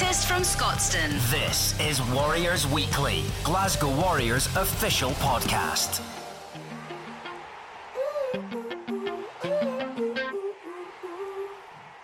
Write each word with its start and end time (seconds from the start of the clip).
latest 0.00 0.28
from 0.28 0.42
Scotstoun. 0.42 1.10
This 1.28 1.78
is 1.80 2.00
Warriors 2.12 2.68
Weekly, 2.68 3.24
Glasgow 3.42 3.90
Warriors 4.00 4.46
official 4.54 5.10
podcast. 5.12 6.00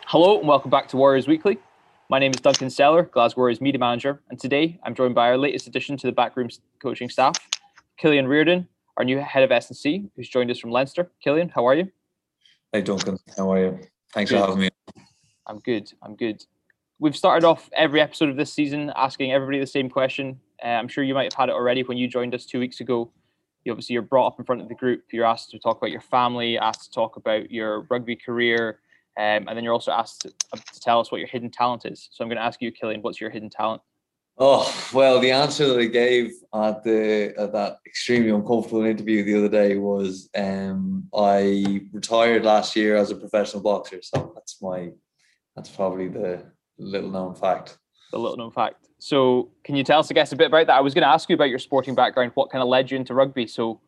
Hello 0.06 0.40
and 0.40 0.48
welcome 0.48 0.72
back 0.72 0.88
to 0.88 0.96
Warriors 0.96 1.28
Weekly. 1.28 1.58
My 2.08 2.18
name 2.18 2.32
is 2.34 2.40
Duncan 2.40 2.68
Seller, 2.68 3.04
Glasgow 3.04 3.42
Warriors 3.42 3.60
media 3.60 3.78
manager, 3.78 4.20
and 4.28 4.40
today 4.40 4.80
I'm 4.82 4.96
joined 4.96 5.14
by 5.14 5.28
our 5.28 5.38
latest 5.38 5.68
addition 5.68 5.96
to 5.98 6.08
the 6.08 6.12
backroom 6.12 6.48
coaching 6.82 7.08
staff, 7.08 7.36
Killian 7.96 8.26
Reardon, 8.26 8.66
our 8.96 9.04
new 9.04 9.18
head 9.18 9.44
of 9.44 9.52
S&C, 9.52 10.10
who's 10.16 10.28
joined 10.28 10.50
us 10.50 10.58
from 10.58 10.72
Leinster. 10.72 11.12
Killian, 11.22 11.48
how 11.48 11.64
are 11.68 11.76
you? 11.76 11.92
Hey 12.72 12.82
Duncan, 12.82 13.18
how 13.36 13.52
are 13.52 13.60
you? 13.60 13.78
Thanks 14.12 14.32
good. 14.32 14.40
for 14.40 14.46
having 14.46 14.62
me. 14.62 14.70
I'm 15.46 15.60
good. 15.60 15.92
I'm 16.02 16.16
good. 16.16 16.44
We've 17.04 17.14
started 17.14 17.46
off 17.46 17.68
every 17.76 18.00
episode 18.00 18.30
of 18.30 18.36
this 18.36 18.50
season 18.50 18.90
asking 18.96 19.30
everybody 19.30 19.60
the 19.60 19.66
same 19.66 19.90
question. 19.90 20.40
Uh, 20.64 20.68
I'm 20.68 20.88
sure 20.88 21.04
you 21.04 21.12
might 21.12 21.24
have 21.24 21.34
had 21.34 21.48
it 21.50 21.52
already 21.52 21.82
when 21.82 21.98
you 21.98 22.08
joined 22.08 22.34
us 22.34 22.46
two 22.46 22.58
weeks 22.58 22.80
ago. 22.80 23.12
You 23.62 23.72
obviously 23.72 23.92
you're 23.92 24.00
brought 24.00 24.28
up 24.28 24.38
in 24.38 24.46
front 24.46 24.62
of 24.62 24.70
the 24.70 24.74
group. 24.74 25.02
You're 25.12 25.26
asked 25.26 25.50
to 25.50 25.58
talk 25.58 25.76
about 25.76 25.90
your 25.90 26.00
family, 26.00 26.56
asked 26.56 26.84
to 26.84 26.90
talk 26.92 27.16
about 27.16 27.50
your 27.50 27.82
rugby 27.90 28.16
career, 28.16 28.78
um, 29.18 29.44
and 29.46 29.48
then 29.50 29.64
you're 29.64 29.74
also 29.74 29.90
asked 29.90 30.22
to, 30.22 30.32
uh, 30.54 30.56
to, 30.56 30.80
tell 30.80 30.98
us 30.98 31.12
what 31.12 31.18
your 31.18 31.28
hidden 31.28 31.50
talent 31.50 31.84
is. 31.84 32.08
So 32.10 32.24
I'm 32.24 32.30
going 32.30 32.38
to 32.38 32.42
ask 32.42 32.62
you, 32.62 32.72
Killian, 32.72 33.02
what's 33.02 33.20
your 33.20 33.28
hidden 33.28 33.50
talent? 33.50 33.82
Oh 34.38 34.74
well, 34.94 35.20
the 35.20 35.30
answer 35.30 35.66
that 35.66 35.80
I 35.80 35.84
gave 35.84 36.32
at 36.54 36.84
the 36.84 37.34
at 37.36 37.52
that 37.52 37.80
extremely 37.86 38.30
uncomfortable 38.30 38.86
interview 38.86 39.22
the 39.24 39.36
other 39.36 39.50
day 39.50 39.76
was 39.76 40.30
um, 40.34 41.06
I 41.14 41.82
retired 41.92 42.46
last 42.46 42.74
year 42.74 42.96
as 42.96 43.10
a 43.10 43.16
professional 43.16 43.62
boxer. 43.62 44.00
So 44.00 44.32
that's 44.34 44.62
my 44.62 44.88
that's 45.54 45.68
probably 45.68 46.08
the 46.08 46.53
little 46.78 47.10
known 47.10 47.34
fact. 47.34 47.78
The 48.12 48.18
little 48.18 48.36
known 48.36 48.50
fact. 48.50 48.88
So 48.98 49.50
can 49.64 49.76
you 49.76 49.84
tell 49.84 50.00
us, 50.00 50.10
I 50.10 50.14
guess, 50.14 50.32
a 50.32 50.36
bit 50.36 50.46
about 50.46 50.66
that? 50.68 50.76
I 50.76 50.80
was 50.80 50.94
going 50.94 51.02
to 51.02 51.08
ask 51.08 51.28
you 51.28 51.34
about 51.34 51.50
your 51.50 51.58
sporting 51.58 51.94
background. 51.94 52.32
What 52.34 52.50
kind 52.50 52.62
of 52.62 52.68
led 52.68 52.90
you 52.90 52.96
into 52.96 53.14
rugby? 53.14 53.46
So 53.46 53.80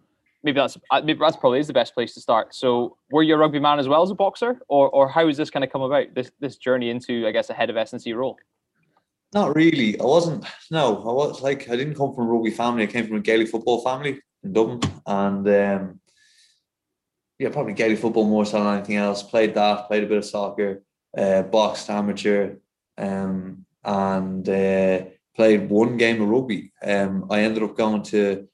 maybe 0.43 0.61
that's 0.61 0.77
uh, 0.91 1.01
maybe 1.03 1.19
that's 1.19 1.37
probably 1.37 1.59
is 1.59 1.67
the 1.67 1.73
best 1.73 1.95
place 1.95 2.15
to 2.15 2.21
start. 2.21 2.55
So 2.55 2.97
were 3.11 3.23
you 3.23 3.35
a 3.35 3.39
rugby 3.39 3.59
man 3.59 3.79
as 3.79 3.89
well 3.89 4.03
as 4.03 4.11
a 4.11 4.15
boxer, 4.15 4.61
or 4.69 4.89
or 4.91 5.09
how 5.09 5.27
has 5.27 5.37
this 5.37 5.51
kind 5.51 5.65
of 5.65 5.71
come 5.71 5.83
about? 5.83 6.15
This 6.15 6.31
this 6.41 6.57
journey 6.57 6.91
into, 6.91 7.27
I 7.27 7.33
guess, 7.33 7.51
a 7.51 7.55
head 7.55 7.71
of 7.71 7.77
S&C 7.77 8.13
role. 8.13 8.39
Not 9.35 9.55
really. 9.57 9.99
I 10.01 10.05
wasn't. 10.05 10.45
No, 10.71 10.97
I 10.99 11.13
was 11.13 11.43
like 11.43 11.69
I 11.69 11.77
didn't 11.77 11.95
come 11.95 12.15
from 12.15 12.29
a 12.29 12.31
rugby 12.31 12.51
family. 12.51 12.85
I 12.85 12.87
came 12.87 13.07
from 13.07 13.17
a 13.17 13.21
Gaelic 13.21 13.49
football 13.49 13.83
family 13.83 14.21
in 14.43 14.53
Dublin, 14.53 14.81
and 15.07 15.49
um, 15.49 16.01
yeah, 17.39 17.51
probably 17.51 17.75
Gaelic 17.75 17.99
football 17.99 18.27
more 18.27 18.47
so 18.47 18.63
than 18.63 18.77
anything 18.77 18.97
else. 18.97 19.23
Played 19.23 19.55
that. 19.55 19.89
Played 19.89 20.05
a 20.05 20.07
bit 20.07 20.19
of 20.19 20.25
soccer. 20.25 20.83
Uh, 21.17 21.43
boxed 21.43 21.89
amateur, 21.89 22.57
um, 22.99 23.67
and 23.85 24.49
uh, 24.49 25.05
played 25.35 25.69
one 25.69 25.97
game 25.97 26.21
of 26.23 26.29
rugby. 26.29 26.73
Um, 26.83 27.27
I 27.31 27.41
ended 27.41 27.63
up 27.63 27.77
going 27.77 28.03
to, 28.05 28.49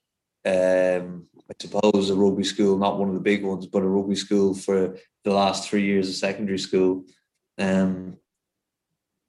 um, 0.45 1.27
I 1.49 1.53
suppose, 1.59 2.09
a 2.09 2.15
rugby 2.15 2.43
school, 2.43 2.77
not 2.77 2.99
one 2.99 3.09
of 3.09 3.15
the 3.15 3.21
big 3.21 3.43
ones, 3.43 3.65
but 3.67 3.83
a 3.83 3.87
rugby 3.87 4.15
school 4.15 4.53
for 4.53 4.97
the 5.23 5.33
last 5.33 5.67
three 5.67 5.83
years 5.83 6.09
of 6.09 6.15
secondary 6.15 6.59
school. 6.59 7.05
Um, 7.57 8.17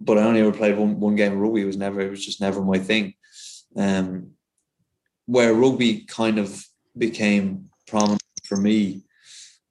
but 0.01 0.19
I 0.19 0.23
only 0.23 0.41
ever 0.41 0.53
played 0.53 0.77
one, 0.77 1.01
one 1.01 1.17
game 1.17 1.33
of 1.33 1.39
rugby. 1.39 1.63
It 1.63 1.67
was 1.67 1.77
never, 1.77 2.01
it 2.01 2.11
was 2.11 2.25
just 2.25 2.41
never 2.41 2.61
my 2.61 2.79
thing. 2.79 3.15
Um, 3.77 4.33
where 5.27 5.55
rugby 5.55 6.05
kind 6.05 6.39
of 6.39 6.65
became 6.97 7.71
prominent 7.87 8.23
for 8.45 8.57
me 8.57 9.03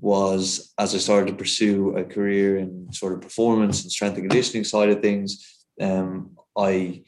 was 0.03 0.73
as 0.77 0.93
I 0.93 0.97
started 0.97 1.27
to 1.27 1.37
pursue 1.37 1.95
a 1.95 2.03
career 2.03 2.57
in 2.57 2.91
sort 2.91 3.13
of 3.13 3.21
performance 3.21 3.83
and 3.83 3.91
strength 3.91 4.17
and 4.17 4.29
conditioning 4.29 4.65
side 4.65 4.89
of 4.89 5.01
things. 5.01 5.63
Um, 5.79 6.37
I 6.57 7.03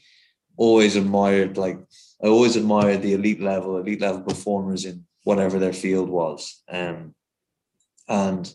always 0.56 0.96
admired, 0.96 1.58
like, 1.58 1.78
I 2.24 2.28
always 2.28 2.56
admired 2.56 3.02
the 3.02 3.12
elite 3.12 3.42
level, 3.42 3.78
elite 3.78 4.00
level 4.00 4.22
performers 4.22 4.86
in 4.86 5.06
whatever 5.26 5.60
their 5.60 5.74
field 5.74 6.10
was. 6.10 6.64
Um, 6.70 7.14
and 8.08 8.52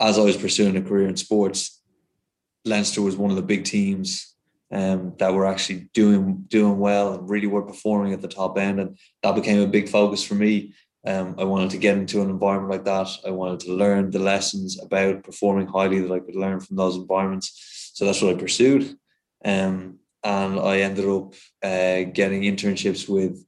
as 0.00 0.18
I 0.18 0.22
was 0.22 0.38
pursuing 0.38 0.78
a 0.78 0.82
career 0.82 1.06
in 1.06 1.16
sports, 1.16 1.82
Leinster 2.64 3.02
was 3.02 3.16
one 3.16 3.30
of 3.30 3.36
the 3.36 3.42
big 3.42 3.64
teams 3.64 4.34
um, 4.72 5.12
that 5.18 5.34
were 5.34 5.46
actually 5.46 5.90
doing 5.92 6.44
doing 6.48 6.78
well 6.78 7.14
and 7.14 7.28
really 7.28 7.46
were 7.46 7.62
performing 7.62 8.14
at 8.14 8.22
the 8.22 8.28
top 8.28 8.56
end, 8.56 8.80
and 8.80 8.98
that 9.22 9.34
became 9.34 9.60
a 9.60 9.66
big 9.66 9.90
focus 9.90 10.24
for 10.24 10.34
me. 10.34 10.72
Um, 11.08 11.36
I 11.38 11.44
wanted 11.44 11.70
to 11.70 11.78
get 11.78 11.96
into 11.96 12.20
an 12.20 12.28
environment 12.28 12.70
like 12.70 12.84
that. 12.84 13.08
I 13.26 13.30
wanted 13.30 13.60
to 13.60 13.72
learn 13.72 14.10
the 14.10 14.18
lessons 14.18 14.78
about 14.80 15.24
performing 15.24 15.66
highly 15.66 16.00
that 16.00 16.12
I 16.12 16.20
could 16.20 16.36
learn 16.36 16.60
from 16.60 16.76
those 16.76 16.96
environments. 16.96 17.92
So 17.94 18.04
that's 18.04 18.20
what 18.20 18.36
I 18.36 18.38
pursued, 18.38 18.94
um, 19.44 19.98
and 20.22 20.60
I 20.60 20.80
ended 20.80 21.08
up 21.08 21.32
uh, 21.62 22.10
getting 22.12 22.42
internships 22.42 23.08
with 23.08 23.44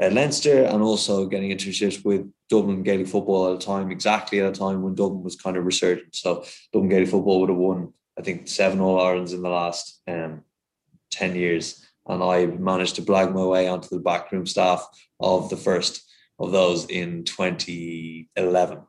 uh, 0.00 0.10
Leinster 0.10 0.64
and 0.64 0.82
also 0.82 1.26
getting 1.26 1.50
internships 1.50 2.04
with 2.04 2.30
Dublin 2.48 2.82
Gaelic 2.82 3.08
football 3.08 3.50
at 3.52 3.62
a 3.62 3.66
time, 3.66 3.90
exactly 3.90 4.40
at 4.40 4.46
a 4.46 4.58
time 4.58 4.82
when 4.82 4.94
Dublin 4.94 5.24
was 5.24 5.36
kind 5.36 5.56
of 5.56 5.66
resurgent. 5.66 6.14
So 6.14 6.44
Dublin 6.72 6.90
Gaelic 6.90 7.08
football 7.08 7.40
would 7.40 7.50
have 7.50 7.58
won 7.58 7.92
I 8.18 8.22
think 8.22 8.48
seven 8.48 8.80
All 8.80 9.00
Irelands 9.00 9.32
in 9.32 9.42
the 9.42 9.48
last 9.48 10.00
um, 10.06 10.42
10 11.10 11.34
years. 11.34 11.86
And 12.06 12.22
I 12.22 12.46
managed 12.46 12.96
to 12.96 13.02
blag 13.02 13.32
my 13.32 13.44
way 13.44 13.68
onto 13.68 13.88
the 13.88 14.02
backroom 14.02 14.46
staff 14.46 14.86
of 15.20 15.50
the 15.50 15.56
first 15.56 16.02
of 16.38 16.52
those 16.52 16.86
in 16.86 17.24
2011. 17.24 18.80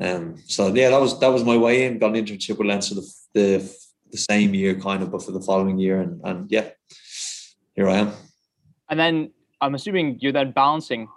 Um, 0.00 0.36
so 0.46 0.74
yeah, 0.74 0.90
that 0.90 1.00
was 1.00 1.18
that 1.20 1.32
was 1.32 1.44
my 1.44 1.56
way 1.56 1.86
in. 1.86 1.98
Got 1.98 2.16
an 2.16 2.24
internship 2.24 2.58
with 2.58 2.66
Leinster 2.66 2.96
the, 2.96 3.14
the, 3.34 3.76
the 4.10 4.18
same 4.18 4.54
year, 4.54 4.74
kind 4.74 5.02
of, 5.02 5.12
but 5.12 5.22
for 5.22 5.32
the 5.32 5.40
following 5.40 5.78
year, 5.78 6.00
and 6.00 6.20
and 6.24 6.50
yeah, 6.50 6.70
here 7.74 7.88
I 7.88 7.98
am. 7.98 8.12
And 8.90 8.98
then 8.98 9.32
I'm 9.60 9.74
assuming 9.74 10.18
you're 10.20 10.32
then 10.32 10.52
balancing 10.52 11.08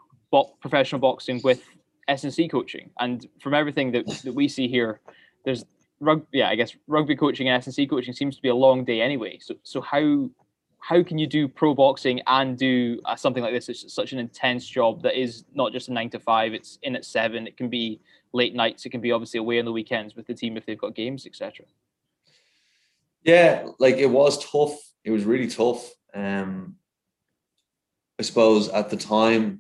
professional 0.62 1.00
boxing 1.02 1.42
with 1.44 1.64
S&C 2.08 2.48
coaching, 2.48 2.92
and 3.00 3.26
from 3.42 3.54
everything 3.54 3.92
that, 3.94 4.06
that 4.24 4.34
we 4.34 4.48
see 4.48 4.68
here, 4.68 5.02
there's 5.44 5.66
rugby, 6.00 6.26
yeah, 6.34 6.50
I 6.50 6.56
guess 6.56 6.76
rugby 6.88 7.16
coaching 7.16 7.50
and 7.50 7.58
S&C 7.58 7.88
coaching 7.88 8.14
seems 8.14 8.36
to 8.36 8.42
be 8.42 8.50
a 8.50 8.56
long 8.56 8.86
day 8.86 9.02
anyway. 9.02 9.40
So, 9.42 9.56
so 9.64 9.82
how 9.82 10.30
how 10.88 11.04
can 11.04 11.18
you 11.18 11.28
do 11.28 11.50
pro 11.50 11.74
boxing 11.74 12.22
and 12.28 12.58
do 12.58 13.02
uh, 13.04 13.14
something 13.14 13.44
like 13.44 13.52
this? 13.52 13.68
It's 13.68 13.94
such 13.94 14.14
an 14.14 14.20
intense 14.20 14.66
job 14.66 15.02
that 15.02 15.20
is 15.20 15.44
not 15.54 15.74
just 15.74 15.90
a 15.90 15.94
nine 15.94 16.10
to 16.12 16.20
five. 16.20 16.54
It's 16.54 16.80
in 16.82 16.96
at 16.96 17.04
seven. 17.04 17.46
It 17.46 17.58
can 17.58 17.68
be 17.68 18.00
late 18.32 18.56
nights. 18.56 18.86
It 18.86 18.92
can 18.92 19.02
be 19.02 19.12
obviously 19.12 19.42
away 19.42 19.60
on 19.60 19.66
the 19.66 19.74
weekends 19.74 20.16
with 20.16 20.28
the 20.28 20.34
team 20.34 20.56
if 20.56 20.66
they've 20.66 20.80
got 20.80 20.96
games, 20.96 21.26
etc. 21.26 21.66
Yeah, 23.22 23.68
like 23.80 23.98
it 23.98 24.06
was 24.06 24.50
tough. 24.50 24.80
It 25.04 25.12
was 25.12 25.26
really 25.26 25.50
tough. 25.50 25.92
Um, 26.14 26.76
I 28.18 28.22
suppose 28.22 28.70
at 28.70 28.90
the 28.90 28.96
time 28.96 29.60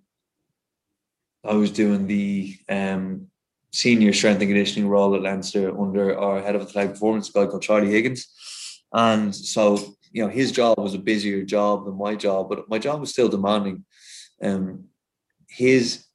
I 1.44 1.56
was 1.56 1.72
doing 1.72 2.08
the 2.08 2.56
um, 2.70 3.28
senior 3.74 4.14
strength 4.14 4.40
and 4.40 4.50
conditioning 4.50 4.88
role 4.88 5.14
at 5.14 5.24
Leinster 5.24 5.78
under 5.78 6.18
our 6.18 6.42
head 6.42 6.56
of 6.56 6.62
athletic 6.62 6.94
performance, 6.94 7.28
a 7.28 7.34
guy 7.34 7.48
called 7.48 7.64
Charlie 7.64 7.92
Higgins. 7.92 8.30
And 8.94 9.36
so, 9.36 9.97
you 10.17 10.23
know, 10.23 10.29
his 10.29 10.51
job 10.51 10.79
was 10.79 10.95
a 10.95 11.00
busier 11.00 11.44
job 11.44 11.85
than 11.85 11.95
my 11.95 12.16
job, 12.16 12.50
but 12.50 12.67
my 12.67 12.79
job 12.79 13.00
was 13.00 13.11
still 13.11 13.29
demanding. 13.29 13.85
Um, 14.41 14.85
his 15.47 16.05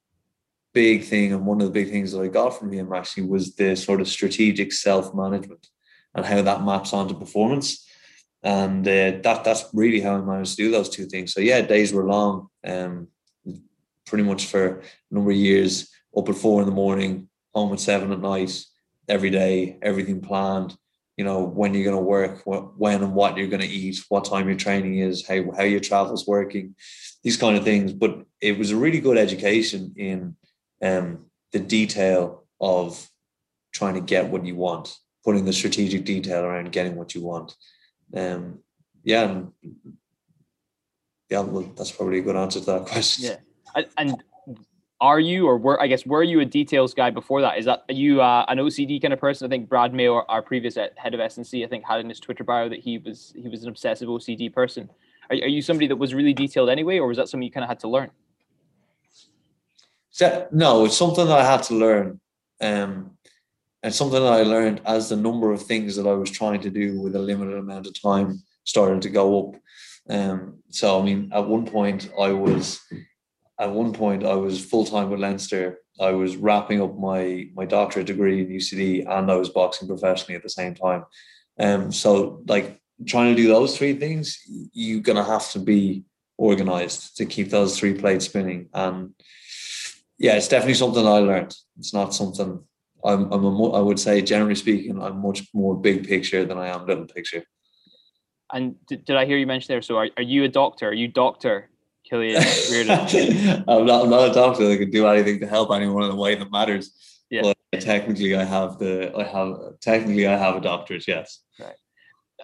big 0.75 1.05
thing 1.05 1.33
and 1.33 1.47
one 1.47 1.61
of 1.61 1.69
the 1.69 1.73
big 1.73 1.89
things 1.89 2.11
that 2.11 2.21
I 2.21 2.27
got 2.27 2.59
from 2.59 2.73
him 2.73 2.93
actually 2.93 3.27
was 3.29 3.55
the 3.55 3.77
sort 3.77 4.01
of 4.01 4.09
strategic 4.09 4.73
self 4.73 5.15
management 5.15 5.69
and 6.17 6.27
how 6.27 6.43
that 6.43 6.65
maps 6.65 6.93
onto 6.93 7.17
performance. 7.17 7.87
And 8.43 8.87
uh, 8.89 9.23
that 9.23 9.45
that's 9.45 9.67
really 9.73 10.01
how 10.01 10.17
I 10.17 10.21
managed 10.21 10.57
to 10.57 10.65
do 10.65 10.73
those 10.73 10.89
two 10.89 11.07
things. 11.07 11.33
So 11.33 11.41
yeah, 11.41 11.61
days 11.61 11.93
were 11.93 12.09
long. 12.09 12.49
Um, 12.65 13.07
pretty 14.05 14.25
much 14.25 14.47
for 14.47 14.81
a 14.81 14.83
number 15.13 15.31
of 15.31 15.37
years, 15.37 15.89
up 16.17 16.29
at 16.29 16.35
four 16.35 16.61
in 16.61 16.67
the 16.67 16.75
morning, 16.75 17.29
home 17.55 17.73
at 17.73 17.79
seven 17.79 18.11
at 18.11 18.21
night, 18.21 18.65
every 19.09 19.31
day, 19.31 19.79
everything 19.81 20.21
planned. 20.21 20.77
You 21.23 21.29
know 21.29 21.45
when 21.45 21.73
you're 21.73 21.85
going 21.85 21.95
to 21.95 22.03
work, 22.03 22.43
when 22.45 23.01
and 23.01 23.15
what 23.15 23.37
you're 23.37 23.47
going 23.47 23.63
to 23.63 23.69
eat, 23.69 24.03
what 24.09 24.25
time 24.25 24.49
your 24.49 24.57
training 24.57 24.99
is, 24.99 25.25
how 25.25 25.53
how 25.53 25.63
your 25.63 25.79
travel's 25.79 26.27
working, 26.27 26.75
these 27.23 27.37
kind 27.37 27.57
of 27.57 27.63
things. 27.63 27.93
But 27.93 28.25
it 28.41 28.59
was 28.59 28.73
a 28.73 28.77
really 28.77 28.99
good 28.99 29.17
education 29.17 29.95
in 29.97 30.35
um, 30.83 31.27
the 31.53 31.61
detail 31.61 32.43
of 32.61 33.09
trying 33.73 33.95
to 33.95 34.01
get 34.01 34.31
what 34.31 34.45
you 34.45 34.57
want, 34.57 34.99
putting 35.25 35.45
the 35.45 35.53
strategic 35.53 36.05
detail 36.05 36.43
around 36.43 36.73
getting 36.73 36.97
what 36.97 37.15
you 37.15 37.23
want. 37.23 37.55
Um, 38.13 38.59
yeah, 39.05 39.43
yeah, 41.31 41.39
well, 41.39 41.73
that's 41.77 41.93
probably 41.93 42.19
a 42.19 42.23
good 42.23 42.35
answer 42.35 42.59
to 42.59 42.67
that 42.67 42.87
question. 42.87 43.39
Yeah, 43.77 43.85
and 43.97 44.25
are 45.03 45.19
you 45.19 45.49
or 45.49 45.59
were 45.59 45.83
I 45.83 45.89
guess 45.89 46.07
were 46.07 46.23
you 46.23 46.41
a 46.41 46.45
details 46.45 46.95
guy 46.95 47.11
before 47.11 47.41
that? 47.43 47.59
Is 47.59 47.65
that 47.65 47.85
you 47.89 48.23
uh, 48.23 48.47
an 48.47 48.59
OCD 48.59 49.03
kind 49.03 49.13
of 49.13 49.19
person? 49.19 49.45
I 49.45 49.51
think 49.51 49.69
Brad 49.69 49.93
Mayo, 49.93 50.25
our 50.29 50.43
previous 50.43 50.77
head 50.77 51.13
of 51.13 51.19
S&C, 51.19 51.65
I 51.65 51.67
think 51.67 51.85
had 51.85 51.99
in 52.01 52.09
his 52.09 52.21
Twitter 52.21 52.45
bio 52.45 52.69
that 52.69 52.79
he 52.79 52.99
was 52.99 53.35
he 53.37 53.49
was 53.49 53.65
an 53.65 53.69
obsessive 53.69 54.09
OCD 54.09 54.51
person. 54.53 54.89
Are, 55.29 55.35
are 55.35 55.49
you 55.49 55.61
somebody 55.61 55.89
that 55.89 55.97
was 55.97 56.15
really 56.15 56.33
detailed 56.33 56.71
anyway, 56.71 57.01
or 57.01 57.09
was 57.09 57.17
that 57.17 57.29
something 57.29 57.43
you 57.43 57.51
kind 57.51 57.65
of 57.65 57.69
had 57.69 57.81
to 57.81 57.89
learn? 57.89 58.13
So, 60.11 60.47
no, 60.53 60.85
it's 60.85 60.97
something 60.97 61.27
that 61.27 61.39
I 61.39 61.45
had 61.45 61.65
to 61.65 61.75
learn, 61.75 62.21
um, 62.61 63.17
and 63.83 63.93
something 63.93 64.23
that 64.23 64.33
I 64.33 64.43
learned 64.43 64.83
as 64.87 65.09
the 65.09 65.17
number 65.17 65.51
of 65.51 65.63
things 65.63 65.97
that 65.97 66.07
I 66.07 66.13
was 66.13 66.31
trying 66.31 66.61
to 66.61 66.71
do 66.71 67.01
with 67.01 67.17
a 67.17 67.19
limited 67.19 67.59
amount 67.59 67.89
of 67.89 68.01
time 68.01 68.41
started 68.63 69.03
to 69.03 69.11
go 69.11 69.49
up. 69.49 69.57
Um, 70.09 70.59
so 70.71 71.01
I 71.01 71.03
mean, 71.03 71.31
at 71.35 71.49
one 71.49 71.67
point 71.67 72.11
I 72.21 72.31
was, 72.31 72.81
at 73.59 73.71
one 73.71 73.93
point 73.93 74.25
I 74.25 74.35
was 74.35 74.65
full 74.65 74.85
time 74.85 75.11
with 75.11 75.21
Leinster. 75.21 75.79
I 76.01 76.13
was 76.13 76.37
wrapping 76.37 76.81
up 76.81 76.99
my 76.99 77.49
my 77.55 77.65
doctorate 77.65 78.07
degree 78.07 78.41
in 78.41 78.49
UCD, 78.49 79.07
and 79.09 79.31
I 79.31 79.37
was 79.37 79.51
boxing 79.51 79.89
professionally 79.89 80.37
at 80.37 80.43
the 80.43 80.49
same 80.49 80.75
time. 80.75 81.05
Um, 81.59 81.93
so 81.93 82.43
like 82.47 82.81
trying 83.07 83.35
to 83.35 83.43
do 83.43 83.49
those 83.49 83.77
three 83.77 83.95
things, 83.95 84.39
you're 84.73 85.03
gonna 85.03 85.25
have 85.25 85.51
to 85.53 85.59
be 85.59 86.05
organized 86.39 87.17
to 87.19 87.27
keep 87.27 87.51
those 87.51 87.79
three 87.79 87.95
plates 87.95 88.25
spinning. 88.25 88.69
And 88.73 89.15
yeah, 90.19 90.37
it's 90.37 90.49
definitely 90.49 90.75
something 90.75 91.07
I 91.07 91.19
learned. 91.19 91.55
It's 91.79 91.95
not 91.95 92.15
something 92.15 92.65
I'm. 93.05 93.33
I'm 93.33 93.45
a, 93.45 93.71
I 93.73 93.81
would 93.81 94.01
say, 94.01 94.23
generally 94.23 94.55
speaking, 94.55 95.01
I'm 95.03 95.21
much 95.21 95.49
more 95.53 95.79
big 95.79 96.07
picture 96.07 96.45
than 96.45 96.59
I 96.59 96.69
am 96.69 96.87
little 96.87 97.07
picture. 97.07 97.45
And 98.53 98.77
did, 98.87 99.05
did 99.05 99.17
I 99.17 99.25
hear 99.25 99.39
you 99.39 99.47
mention 99.47 99.73
there? 99.73 99.83
So 99.83 99.97
are, 99.97 100.09
are 100.17 100.23
you 100.23 100.45
a 100.45 100.49
doctor? 100.49 100.89
Are 100.89 100.95
you 100.95 101.09
doctor 101.09 101.71
Killian 102.05 102.37
I'm 103.69 103.87
not. 103.87 104.05
I'm 104.05 104.11
not 104.11 104.31
a 104.31 104.35
doctor 104.35 104.69
that 104.69 104.79
can 104.79 104.91
do 104.91 105.07
anything 105.07 105.41
to 105.41 105.47
help 105.47 105.71
anyone 105.71 106.05
in 106.05 106.11
a 106.11 106.17
way 106.17 106.35
that 106.35 106.51
matters. 106.51 107.23
Yeah. 107.31 107.53
But 107.71 107.81
technically, 107.81 108.35
I 108.37 108.45
have 108.45 108.79
the. 108.79 109.15
I 109.17 109.25
have 109.25 109.81
technically 109.81 110.27
I 110.27 110.37
have 110.37 110.57
a 110.57 110.61
doctorate. 110.61 111.07
Yes. 111.07 111.41
Right. 111.59 111.75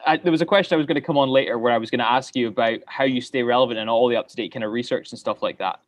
I, 0.07 0.17
there 0.17 0.33
was 0.33 0.41
a 0.41 0.47
question 0.47 0.75
I 0.75 0.79
was 0.79 0.87
going 0.87 0.95
to 0.95 1.01
come 1.01 1.19
on 1.19 1.29
later 1.29 1.59
where 1.59 1.73
I 1.73 1.79
was 1.79 1.91
going 1.91 1.99
to 1.99 2.11
ask 2.11 2.37
you 2.37 2.49
about 2.49 2.79
how 2.87 3.05
you 3.05 3.21
stay 3.21 3.43
relevant 3.43 3.79
and 3.81 3.91
all 3.91 4.09
the 4.09 4.17
up 4.17 4.29
to 4.29 4.37
date 4.37 4.53
kind 4.53 4.65
of 4.65 4.71
research 4.71 5.11
and 5.11 5.19
stuff 5.19 5.43
like 5.43 5.59
that. 5.59 5.81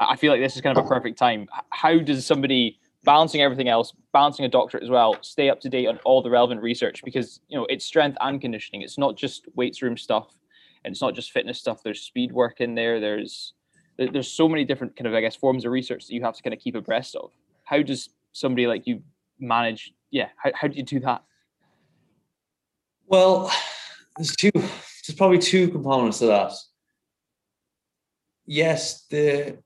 I 0.00 0.16
feel 0.16 0.32
like 0.32 0.40
this 0.40 0.56
is 0.56 0.62
kind 0.62 0.76
of 0.76 0.84
a 0.84 0.88
perfect 0.88 1.18
time. 1.18 1.48
How 1.70 1.98
does 1.98 2.24
somebody 2.24 2.78
balancing 3.04 3.40
everything 3.40 3.68
else, 3.68 3.92
balancing 4.12 4.44
a 4.44 4.48
doctorate 4.48 4.82
as 4.82 4.90
well, 4.90 5.16
stay 5.22 5.50
up 5.50 5.60
to 5.60 5.68
date 5.68 5.86
on 5.86 5.98
all 6.04 6.22
the 6.22 6.30
relevant 6.30 6.62
research 6.62 7.02
because 7.04 7.40
you 7.48 7.58
know 7.58 7.66
it's 7.68 7.84
strength 7.84 8.16
and 8.20 8.40
conditioning. 8.40 8.82
It's 8.82 8.98
not 8.98 9.16
just 9.16 9.46
weights 9.54 9.82
room 9.82 9.96
stuff, 9.96 10.34
and 10.84 10.92
it's 10.92 11.00
not 11.00 11.14
just 11.14 11.32
fitness 11.32 11.58
stuff. 11.58 11.82
There's 11.82 12.00
speed 12.00 12.32
work 12.32 12.60
in 12.60 12.74
there. 12.74 13.00
There's 13.00 13.54
there's 13.98 14.30
so 14.30 14.48
many 14.48 14.64
different 14.64 14.96
kind 14.96 15.06
of 15.06 15.14
I 15.14 15.20
guess 15.20 15.36
forms 15.36 15.64
of 15.64 15.72
research 15.72 16.06
that 16.06 16.14
you 16.14 16.22
have 16.22 16.36
to 16.36 16.42
kind 16.42 16.54
of 16.54 16.60
keep 16.60 16.74
abreast 16.74 17.16
of. 17.16 17.32
How 17.64 17.82
does 17.82 18.10
somebody 18.32 18.66
like 18.66 18.86
you 18.86 19.02
manage? 19.38 19.92
Yeah, 20.10 20.28
how 20.36 20.50
how 20.54 20.68
do 20.68 20.76
you 20.76 20.82
do 20.82 21.00
that? 21.00 21.22
Well, 23.06 23.50
there's 24.16 24.34
two. 24.36 24.50
There's 24.54 25.16
probably 25.16 25.38
two 25.38 25.68
components 25.68 26.18
to 26.18 26.26
that. 26.26 26.52
Yes, 28.46 29.06
the 29.10 29.58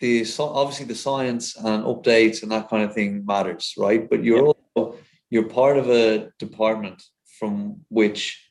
the 0.00 0.36
obviously 0.38 0.86
the 0.86 0.94
science 0.94 1.56
and 1.56 1.84
updates 1.84 2.42
and 2.42 2.52
that 2.52 2.68
kind 2.68 2.82
of 2.82 2.94
thing 2.94 3.24
matters, 3.24 3.74
right? 3.76 4.08
But 4.08 4.24
you're 4.24 4.38
yeah. 4.38 4.52
also 4.76 4.98
you're 5.30 5.48
part 5.48 5.78
of 5.78 5.88
a 5.90 6.30
department 6.38 7.02
from 7.38 7.80
which 7.88 8.45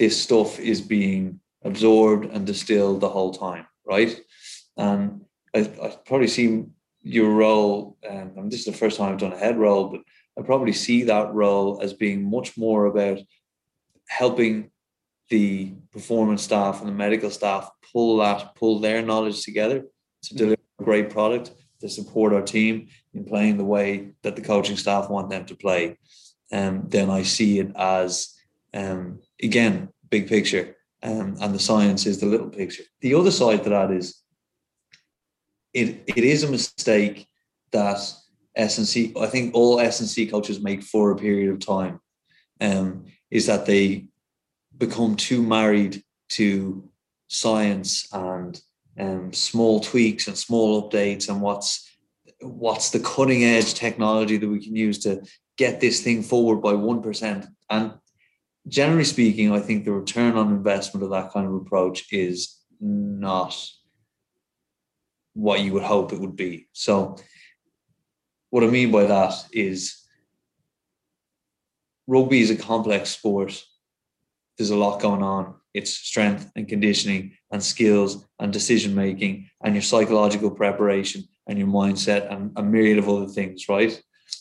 this 0.00 0.18
stuff 0.18 0.58
is 0.58 0.80
being 0.80 1.40
absorbed 1.62 2.24
and 2.24 2.46
distilled 2.46 3.02
the 3.02 3.08
whole 3.10 3.34
time, 3.34 3.66
right? 3.84 4.18
And 4.78 5.26
I, 5.54 5.58
I 5.60 5.94
probably 6.06 6.26
see 6.26 6.64
your 7.02 7.30
role, 7.34 7.98
um, 8.08 8.32
and 8.34 8.50
this 8.50 8.60
is 8.60 8.64
the 8.64 8.72
first 8.72 8.96
time 8.96 9.12
I've 9.12 9.18
done 9.18 9.34
a 9.34 9.38
head 9.38 9.58
role, 9.58 9.88
but 9.88 10.00
I 10.38 10.42
probably 10.42 10.72
see 10.72 11.02
that 11.04 11.34
role 11.34 11.80
as 11.82 11.92
being 11.92 12.30
much 12.30 12.56
more 12.56 12.86
about 12.86 13.18
helping 14.08 14.70
the 15.28 15.74
performance 15.92 16.42
staff 16.42 16.80
and 16.80 16.88
the 16.88 16.94
medical 16.94 17.30
staff 17.30 17.70
pull 17.92 18.16
that, 18.16 18.54
pull 18.54 18.80
their 18.80 19.02
knowledge 19.02 19.44
together 19.44 19.84
to 20.22 20.34
deliver 20.34 20.62
a 20.80 20.84
great 20.84 21.10
product 21.10 21.52
to 21.82 21.90
support 21.90 22.32
our 22.32 22.42
team 22.42 22.88
in 23.12 23.26
playing 23.26 23.58
the 23.58 23.64
way 23.64 24.12
that 24.22 24.34
the 24.34 24.42
coaching 24.42 24.78
staff 24.78 25.10
want 25.10 25.28
them 25.28 25.44
to 25.44 25.54
play. 25.54 25.98
Um, 26.50 26.84
then 26.88 27.10
I 27.10 27.22
see 27.22 27.58
it 27.58 27.70
as 27.76 28.34
um, 28.72 29.20
again 29.42 29.88
big 30.10 30.28
picture, 30.28 30.76
um, 31.02 31.36
and 31.40 31.54
the 31.54 31.58
science 31.58 32.06
is 32.06 32.20
the 32.20 32.26
little 32.26 32.48
picture. 32.48 32.84
The 33.00 33.14
other 33.14 33.30
side 33.30 33.64
to 33.64 33.70
that 33.70 33.90
is 33.90 34.20
it 35.72 36.02
it 36.06 36.24
is 36.24 36.42
a 36.42 36.50
mistake 36.50 37.28
that 37.72 38.00
S&C 38.56 39.14
I 39.18 39.26
think 39.26 39.54
all 39.54 39.80
S&C 39.80 40.26
coaches 40.26 40.60
make 40.60 40.82
for 40.82 41.10
a 41.10 41.16
period 41.16 41.50
of 41.50 41.60
time, 41.60 42.00
um, 42.60 43.04
is 43.30 43.46
that 43.46 43.66
they 43.66 44.06
become 44.76 45.14
too 45.16 45.42
married 45.42 46.02
to 46.30 46.88
science 47.28 48.08
and 48.12 48.60
um, 48.98 49.32
small 49.32 49.80
tweaks 49.80 50.26
and 50.26 50.36
small 50.36 50.82
updates 50.82 51.28
and 51.28 51.40
what's 51.40 51.88
what's 52.42 52.90
the 52.90 53.00
cutting 53.00 53.44
edge 53.44 53.74
technology 53.74 54.36
that 54.36 54.48
we 54.48 54.62
can 54.64 54.74
use 54.74 54.98
to 54.98 55.22
get 55.56 55.80
this 55.80 56.02
thing 56.02 56.22
forward 56.22 56.56
by 56.56 56.72
1% 56.72 57.46
and 57.68 57.92
generally 58.68 59.04
speaking 59.04 59.52
i 59.52 59.60
think 59.60 59.84
the 59.84 59.92
return 59.92 60.36
on 60.36 60.48
investment 60.48 61.02
of 61.02 61.10
that 61.10 61.32
kind 61.32 61.46
of 61.46 61.54
approach 61.54 62.12
is 62.12 62.58
not 62.80 63.54
what 65.34 65.60
you 65.60 65.72
would 65.72 65.82
hope 65.82 66.12
it 66.12 66.20
would 66.20 66.36
be. 66.36 66.68
So 66.72 67.16
what 68.50 68.64
i 68.64 68.66
mean 68.66 68.90
by 68.90 69.04
that 69.04 69.34
is 69.52 69.96
rugby 72.06 72.40
is 72.40 72.50
a 72.50 72.56
complex 72.56 73.10
sport. 73.10 73.62
There's 74.58 74.70
a 74.70 74.76
lot 74.76 75.00
going 75.00 75.22
on. 75.22 75.54
It's 75.72 75.92
strength 75.92 76.50
and 76.56 76.68
conditioning 76.68 77.36
and 77.52 77.62
skills 77.62 78.26
and 78.40 78.52
decision 78.52 78.94
making 78.94 79.48
and 79.62 79.74
your 79.74 79.82
psychological 79.82 80.50
preparation 80.50 81.24
and 81.46 81.58
your 81.58 81.68
mindset 81.68 82.30
and 82.32 82.50
a 82.56 82.62
myriad 82.62 82.98
of 82.98 83.08
other 83.08 83.28
things, 83.28 83.68
right? 83.68 84.00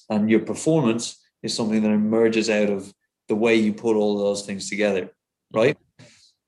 And 0.09 0.29
your 0.29 0.39
performance 0.39 1.23
is 1.43 1.55
something 1.55 1.83
that 1.83 1.91
emerges 1.91 2.49
out 2.49 2.69
of 2.69 2.91
the 3.29 3.35
way 3.35 3.55
you 3.55 3.71
put 3.71 3.95
all 3.95 4.17
those 4.17 4.45
things 4.45 4.69
together, 4.69 5.11
right? 5.53 5.77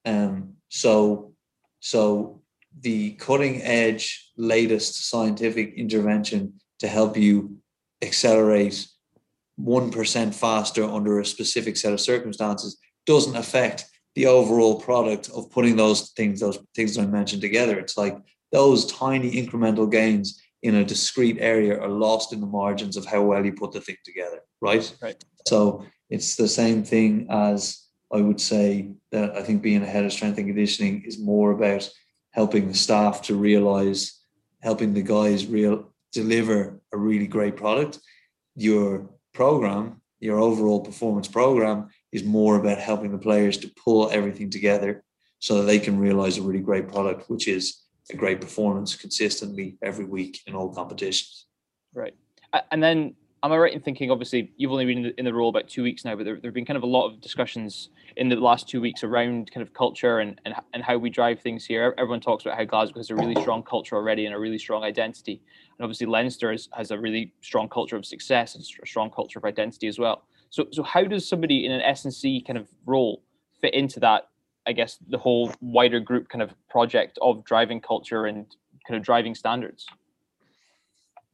Um, 0.04 0.54
so, 0.68 1.32
so 1.80 2.42
the 2.80 3.12
cutting 3.12 3.62
edge, 3.62 4.32
latest 4.36 5.08
scientific 5.08 5.74
intervention 5.74 6.54
to 6.80 6.88
help 6.88 7.16
you 7.16 7.56
accelerate 8.02 8.86
1% 9.60 10.34
faster 10.34 10.84
under 10.84 11.20
a 11.20 11.24
specific 11.24 11.76
set 11.76 11.92
of 11.92 12.00
circumstances 12.00 12.78
doesn't 13.06 13.36
affect 13.36 13.84
the 14.14 14.26
overall 14.26 14.80
product 14.80 15.30
of 15.30 15.50
putting 15.50 15.76
those 15.76 16.10
things, 16.10 16.40
those 16.40 16.58
things 16.74 16.98
I 16.98 17.06
mentioned 17.06 17.42
together. 17.42 17.78
It's 17.78 17.96
like 17.96 18.18
those 18.50 18.86
tiny 18.86 19.30
incremental 19.32 19.90
gains 19.90 20.42
in 20.62 20.76
a 20.76 20.84
discrete 20.84 21.38
area 21.40 21.80
are 21.80 21.88
lost 21.88 22.32
in 22.32 22.40
the 22.40 22.46
margins 22.46 22.96
of 22.96 23.06
how 23.06 23.22
well 23.22 23.44
you 23.44 23.52
put 23.52 23.72
the 23.72 23.80
thing 23.80 23.96
together, 24.04 24.40
right? 24.60 24.94
Right. 25.00 25.24
So 25.46 25.84
it's 26.12 26.36
the 26.36 26.46
same 26.46 26.84
thing 26.84 27.26
as 27.30 27.86
I 28.12 28.20
would 28.20 28.38
say 28.38 28.90
that 29.12 29.34
I 29.34 29.42
think 29.42 29.62
being 29.62 29.82
a 29.82 29.86
head 29.86 30.04
of 30.04 30.12
strength 30.12 30.36
and 30.36 30.46
conditioning 30.46 31.04
is 31.06 31.18
more 31.18 31.52
about 31.52 31.88
helping 32.32 32.68
the 32.68 32.74
staff 32.74 33.22
to 33.22 33.34
realize, 33.34 34.20
helping 34.60 34.92
the 34.92 35.00
guys 35.00 35.46
real 35.46 35.90
deliver 36.12 36.78
a 36.92 36.98
really 36.98 37.26
great 37.26 37.56
product. 37.56 37.98
Your 38.54 39.08
program, 39.32 40.02
your 40.20 40.38
overall 40.38 40.80
performance 40.80 41.28
program 41.28 41.88
is 42.12 42.24
more 42.24 42.56
about 42.56 42.76
helping 42.76 43.10
the 43.10 43.24
players 43.26 43.56
to 43.58 43.72
pull 43.82 44.10
everything 44.10 44.50
together 44.50 45.02
so 45.38 45.56
that 45.56 45.62
they 45.62 45.78
can 45.78 45.98
realize 45.98 46.36
a 46.36 46.42
really 46.42 46.60
great 46.60 46.88
product, 46.88 47.30
which 47.30 47.48
is 47.48 47.84
a 48.10 48.16
great 48.16 48.42
performance 48.42 48.94
consistently 48.94 49.78
every 49.82 50.04
week 50.04 50.42
in 50.46 50.54
all 50.54 50.74
competitions. 50.74 51.46
Right. 51.94 52.14
And 52.70 52.82
then 52.82 53.14
am 53.42 53.52
I 53.52 53.56
right 53.56 53.72
in 53.72 53.80
thinking, 53.80 54.10
obviously, 54.10 54.52
you've 54.56 54.70
only 54.70 54.86
been 54.86 55.12
in 55.18 55.24
the 55.24 55.34
role 55.34 55.48
about 55.48 55.68
two 55.68 55.82
weeks 55.82 56.04
now, 56.04 56.14
but 56.14 56.24
there, 56.24 56.36
there 56.36 56.48
have 56.48 56.54
been 56.54 56.64
kind 56.64 56.76
of 56.76 56.82
a 56.82 56.86
lot 56.86 57.06
of 57.06 57.20
discussions 57.20 57.88
in 58.16 58.28
the 58.28 58.36
last 58.36 58.68
two 58.68 58.80
weeks 58.80 59.02
around 59.02 59.50
kind 59.50 59.66
of 59.66 59.74
culture 59.74 60.20
and, 60.20 60.40
and, 60.44 60.54
and 60.74 60.82
how 60.82 60.96
we 60.96 61.10
drive 61.10 61.40
things 61.40 61.64
here. 61.64 61.94
Everyone 61.98 62.20
talks 62.20 62.44
about 62.44 62.56
how 62.56 62.64
Glasgow 62.64 63.00
has 63.00 63.10
a 63.10 63.16
really 63.16 63.40
strong 63.40 63.62
culture 63.62 63.96
already 63.96 64.26
and 64.26 64.34
a 64.34 64.38
really 64.38 64.58
strong 64.58 64.84
identity. 64.84 65.40
And 65.78 65.84
obviously, 65.84 66.06
Leinster 66.06 66.52
has, 66.52 66.68
has 66.72 66.90
a 66.90 66.98
really 66.98 67.32
strong 67.40 67.68
culture 67.68 67.96
of 67.96 68.06
success 68.06 68.54
and 68.54 68.62
a 68.62 68.86
strong 68.86 69.10
culture 69.10 69.38
of 69.38 69.44
identity 69.44 69.88
as 69.88 69.98
well. 69.98 70.24
So, 70.50 70.66
so 70.70 70.82
how 70.82 71.02
does 71.04 71.28
somebody 71.28 71.66
in 71.66 71.72
an 71.72 71.80
S&C 71.80 72.42
kind 72.46 72.58
of 72.58 72.68
role 72.86 73.22
fit 73.60 73.74
into 73.74 73.98
that? 74.00 74.28
I 74.66 74.72
guess 74.72 74.98
the 75.08 75.18
whole 75.18 75.52
wider 75.60 75.98
group 75.98 76.28
kind 76.28 76.42
of 76.42 76.54
project 76.68 77.18
of 77.20 77.44
driving 77.44 77.80
culture 77.80 78.26
and 78.26 78.46
kind 78.86 78.96
of 78.96 79.02
driving 79.02 79.34
standards. 79.34 79.86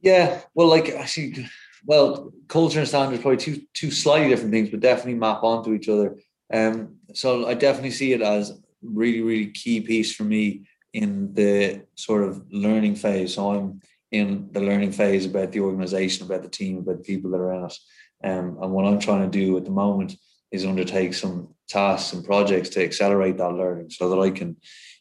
Yeah, 0.00 0.40
well, 0.54 0.68
like 0.68 0.88
actually, 0.90 1.48
well, 1.84 2.32
culture 2.48 2.78
and 2.78 2.88
standards 2.88 3.22
probably 3.22 3.38
two 3.38 3.62
two 3.74 3.90
slightly 3.90 4.28
different 4.28 4.52
things, 4.52 4.70
but 4.70 4.80
definitely 4.80 5.14
map 5.14 5.42
onto 5.42 5.74
each 5.74 5.88
other. 5.88 6.18
Um, 6.52 6.96
so 7.14 7.46
I 7.46 7.54
definitely 7.54 7.90
see 7.90 8.12
it 8.12 8.22
as 8.22 8.60
really, 8.82 9.20
really 9.20 9.46
key 9.50 9.80
piece 9.80 10.14
for 10.14 10.24
me 10.24 10.66
in 10.92 11.34
the 11.34 11.82
sort 11.94 12.22
of 12.22 12.42
learning 12.50 12.96
phase. 12.96 13.34
So 13.34 13.52
I'm 13.52 13.80
in 14.10 14.48
the 14.52 14.60
learning 14.60 14.92
phase 14.92 15.26
about 15.26 15.52
the 15.52 15.60
organization, 15.60 16.26
about 16.26 16.42
the 16.42 16.48
team, 16.48 16.78
about 16.78 16.98
the 16.98 17.04
people 17.04 17.30
that 17.30 17.40
are 17.40 17.52
in 17.52 17.64
it. 17.64 17.78
Um, 18.24 18.58
and 18.60 18.72
what 18.72 18.86
I'm 18.86 18.98
trying 18.98 19.30
to 19.30 19.38
do 19.38 19.56
at 19.56 19.64
the 19.64 19.70
moment 19.70 20.16
is 20.50 20.64
undertake 20.64 21.14
some 21.14 21.54
tasks 21.68 22.14
and 22.14 22.24
projects 22.24 22.70
to 22.70 22.82
accelerate 22.82 23.36
that 23.36 23.52
learning 23.52 23.90
so 23.90 24.08
that 24.08 24.18
I 24.18 24.30
can, 24.30 24.56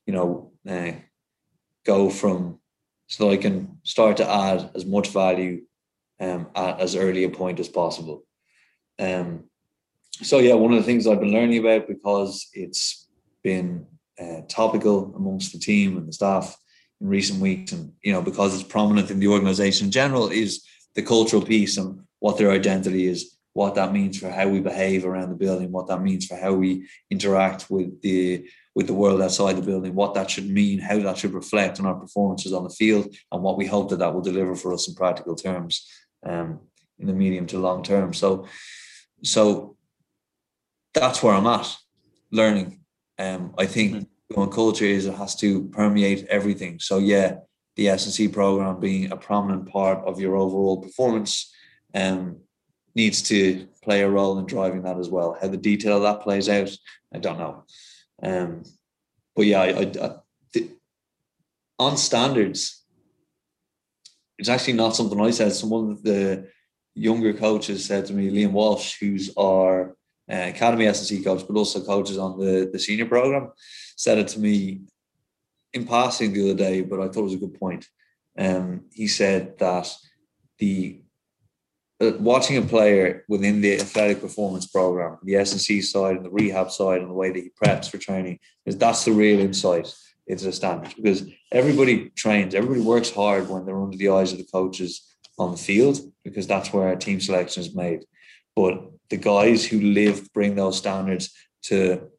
you 0.05 0.13
know, 0.13 0.51
uh, 0.69 0.91
go 1.85 2.09
from 2.09 2.59
so 3.07 3.25
that 3.25 3.31
I 3.31 3.37
can 3.37 3.79
start 3.83 4.17
to 4.17 4.29
add 4.29 4.69
as 4.75 4.85
much 4.85 5.09
value 5.09 5.61
um, 6.19 6.47
at 6.55 6.79
as 6.79 6.95
early 6.95 7.23
a 7.23 7.29
point 7.29 7.59
as 7.59 7.69
possible. 7.69 8.23
Um, 8.99 9.45
so 10.21 10.39
yeah, 10.39 10.55
one 10.55 10.73
of 10.73 10.79
the 10.79 10.85
things 10.85 11.05
I've 11.05 11.19
been 11.19 11.31
learning 11.31 11.59
about 11.59 11.87
because 11.87 12.49
it's 12.53 13.07
been 13.43 13.85
uh, 14.19 14.41
topical 14.47 15.13
amongst 15.15 15.53
the 15.53 15.59
team 15.59 15.97
and 15.97 16.07
the 16.07 16.13
staff 16.13 16.57
in 16.99 17.07
recent 17.07 17.39
weeks, 17.39 17.71
and 17.71 17.93
you 18.01 18.11
know 18.11 18.21
because 18.21 18.53
it's 18.53 18.63
prominent 18.63 19.11
in 19.11 19.19
the 19.19 19.27
organisation 19.27 19.87
in 19.87 19.91
general, 19.91 20.29
is 20.29 20.65
the 20.95 21.03
cultural 21.03 21.43
piece 21.43 21.77
and 21.77 21.99
what 22.19 22.37
their 22.37 22.51
identity 22.51 23.05
is, 23.05 23.37
what 23.53 23.75
that 23.75 23.93
means 23.93 24.19
for 24.19 24.29
how 24.29 24.47
we 24.47 24.59
behave 24.59 25.05
around 25.05 25.29
the 25.29 25.35
building, 25.35 25.71
what 25.71 25.87
that 25.87 26.01
means 26.01 26.25
for 26.25 26.35
how 26.35 26.53
we 26.53 26.87
interact 27.11 27.69
with 27.69 28.01
the 28.01 28.47
with 28.73 28.87
the 28.87 28.93
world 28.93 29.21
outside 29.21 29.53
the 29.53 29.61
building, 29.61 29.95
what 29.95 30.13
that 30.13 30.29
should 30.29 30.49
mean, 30.49 30.77
how 30.77 30.97
that 30.99 31.17
should 31.17 31.33
reflect 31.33 31.79
on 31.79 31.85
our 31.85 31.95
performances 31.95 32.53
on 32.53 32.63
the 32.63 32.69
field, 32.69 33.13
and 33.31 33.43
what 33.43 33.57
we 33.57 33.65
hope 33.65 33.89
that 33.89 33.99
that 33.99 34.13
will 34.13 34.21
deliver 34.21 34.55
for 34.55 34.73
us 34.73 34.87
in 34.87 34.95
practical 34.95 35.35
terms 35.35 35.87
um, 36.27 36.59
in 36.99 37.07
the 37.07 37.13
medium 37.13 37.47
to 37.47 37.59
long 37.59 37.83
term. 37.83 38.13
So, 38.13 38.47
so 39.23 39.77
that's 40.93 41.21
where 41.21 41.33
I'm 41.33 41.47
at, 41.47 41.75
learning. 42.31 42.81
Um, 43.19 43.53
I 43.57 43.65
think 43.65 43.95
mm-hmm. 43.95 44.39
one 44.39 44.51
culture 44.51 44.85
is 44.85 45.05
it 45.05 45.15
has 45.15 45.35
to 45.37 45.65
permeate 45.69 46.27
everything. 46.27 46.79
So 46.79 46.97
yeah, 46.97 47.37
the 47.75 47.89
S&C 47.89 48.27
program 48.27 48.79
being 48.79 49.11
a 49.11 49.17
prominent 49.17 49.69
part 49.69 50.05
of 50.05 50.19
your 50.19 50.35
overall 50.35 50.81
performance 50.81 51.53
um, 51.93 52.37
needs 52.95 53.21
to 53.21 53.67
play 53.83 54.01
a 54.01 54.09
role 54.09 54.39
in 54.39 54.45
driving 54.45 54.81
that 54.83 54.97
as 54.97 55.09
well. 55.09 55.37
How 55.39 55.47
the 55.47 55.57
detail 55.57 55.97
of 55.97 56.03
that 56.03 56.23
plays 56.23 56.49
out, 56.49 56.75
I 57.13 57.19
don't 57.19 57.37
know. 57.37 57.63
Um, 58.21 58.63
but 59.35 59.45
yeah, 59.45 59.61
I, 59.61 59.67
I, 59.67 59.81
I 59.81 60.15
the, 60.53 60.71
on 61.77 61.95
standards, 61.97 62.76
it's 64.37 64.49
actually 64.49 64.73
not 64.73 64.95
something 64.95 65.19
I 65.19 65.31
said. 65.31 65.53
Someone 65.53 65.91
of 65.91 66.03
the 66.03 66.47
younger 66.95 67.33
coaches 67.33 67.85
said 67.85 68.05
to 68.05 68.13
me, 68.13 68.29
Liam 68.29 68.51
Walsh, 68.51 68.97
who's 68.99 69.31
our 69.37 69.95
uh, 70.31 70.49
academy 70.49 70.87
S&C 70.87 71.23
coach, 71.23 71.43
but 71.47 71.55
also 71.55 71.83
coaches 71.83 72.17
on 72.17 72.37
the, 72.39 72.69
the 72.71 72.79
senior 72.79 73.05
program, 73.05 73.51
said 73.95 74.17
it 74.17 74.27
to 74.29 74.39
me 74.39 74.81
in 75.73 75.85
passing 75.85 76.33
the 76.33 76.43
other 76.43 76.57
day, 76.57 76.81
but 76.81 76.99
I 76.99 77.07
thought 77.07 77.21
it 77.21 77.23
was 77.23 77.33
a 77.33 77.37
good 77.37 77.59
point. 77.59 77.85
Um, 78.37 78.85
he 78.91 79.07
said 79.07 79.57
that 79.59 79.91
the 80.59 81.01
uh, 81.99 82.11
watching 82.19 82.57
a 82.57 82.61
player 82.61 83.25
within 83.27 83.59
the 83.61 83.73
athletic 83.73 84.21
performance 84.21 84.67
program, 84.67 85.17
the 85.23 85.35
S&C 85.35 85.81
side 85.81 86.17
and 86.17 86.25
the 86.25 86.29
rehab 86.29 86.69
side, 86.69 87.01
and 87.01 87.09
the 87.09 87.15
way 87.15 87.31
that 87.31 87.39
he 87.39 87.49
preps 87.49 87.89
for 87.89 87.97
training, 87.97 88.39
is 88.67 88.77
that's 88.77 89.05
the 89.05 89.11
real 89.11 89.39
insight 89.39 89.91
the 90.27 90.51
standards 90.51 90.93
because 90.93 91.23
everybody 91.51 92.09
trains, 92.09 92.53
everybody 92.53 92.81
works 92.81 93.11
hard 93.11 93.49
when 93.49 93.65
they're 93.65 93.81
under 93.81 93.97
the 93.97 94.09
eyes 94.09 94.31
of 94.31 94.37
the 94.37 94.47
coaches 94.51 95.15
on 95.39 95.51
the 95.51 95.57
field 95.57 95.99
because 96.23 96.47
that's 96.47 96.73
where 96.73 96.95
team 96.95 97.21
selection 97.21 97.61
is 97.61 97.75
made. 97.75 98.05
But 98.55 98.91
the 99.09 99.17
guys 99.17 99.65
who 99.65 99.79
live 99.79 100.31
bring 100.33 100.55
those 100.55 100.77
standards 100.77 101.33
to 101.63 102.09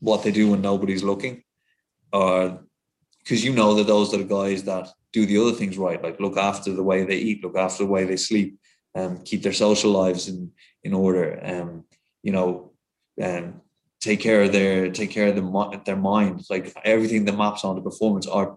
what 0.00 0.22
they 0.22 0.30
do 0.30 0.50
when 0.50 0.60
nobody's 0.60 1.02
looking 1.02 1.42
are 2.12 2.60
because 3.18 3.44
you 3.44 3.52
know 3.52 3.74
that 3.74 3.88
those 3.88 4.14
are 4.14 4.18
the 4.18 4.24
guys 4.24 4.62
that 4.64 4.88
do 5.12 5.26
the 5.26 5.38
other 5.38 5.52
things 5.52 5.76
right, 5.76 6.02
like 6.02 6.20
look 6.20 6.36
after 6.36 6.72
the 6.72 6.82
way 6.82 7.04
they 7.04 7.16
eat, 7.16 7.42
look 7.42 7.56
after 7.56 7.84
the 7.84 7.90
way 7.90 8.04
they 8.04 8.16
sleep, 8.16 8.58
um, 8.94 9.22
keep 9.24 9.42
their 9.42 9.52
social 9.52 9.90
lives 9.90 10.28
in 10.28 10.52
in 10.84 10.94
order, 10.94 11.40
um, 11.44 11.84
you 12.22 12.30
know, 12.30 12.72
um, 13.20 13.60
take 14.00 14.20
care 14.20 14.42
of 14.42 14.52
their 14.52 14.90
take 14.90 15.10
care 15.10 15.28
of 15.28 15.36
the, 15.36 15.80
their 15.84 15.96
mind, 15.96 16.44
like 16.50 16.72
everything 16.84 17.24
that 17.24 17.36
maps 17.36 17.64
onto 17.64 17.82
performance 17.82 18.26
are 18.26 18.56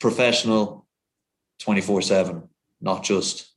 professional, 0.00 0.86
twenty 1.58 1.80
four 1.80 2.02
seven, 2.02 2.48
not 2.80 3.02
just 3.02 3.52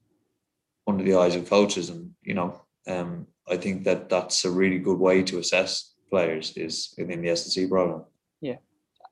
under 0.88 1.04
the 1.04 1.16
eyes 1.16 1.36
of 1.36 1.50
coaches, 1.50 1.89
and 1.89 2.12
you 2.22 2.34
know, 2.34 2.62
um, 2.88 3.28
I 3.48 3.58
think 3.58 3.84
that 3.86 4.10
that's 4.10 4.46
a 4.46 4.51
really 4.51 4.80
good 4.80 5.00
way 5.00 5.24
to 5.24 5.39
assess 5.39 5.94
players 6.10 6.58
is 6.58 6.94
within 6.98 7.22
the 7.22 7.30
S&C 7.30 7.68
program. 7.68 8.04
Yeah, 8.42 8.56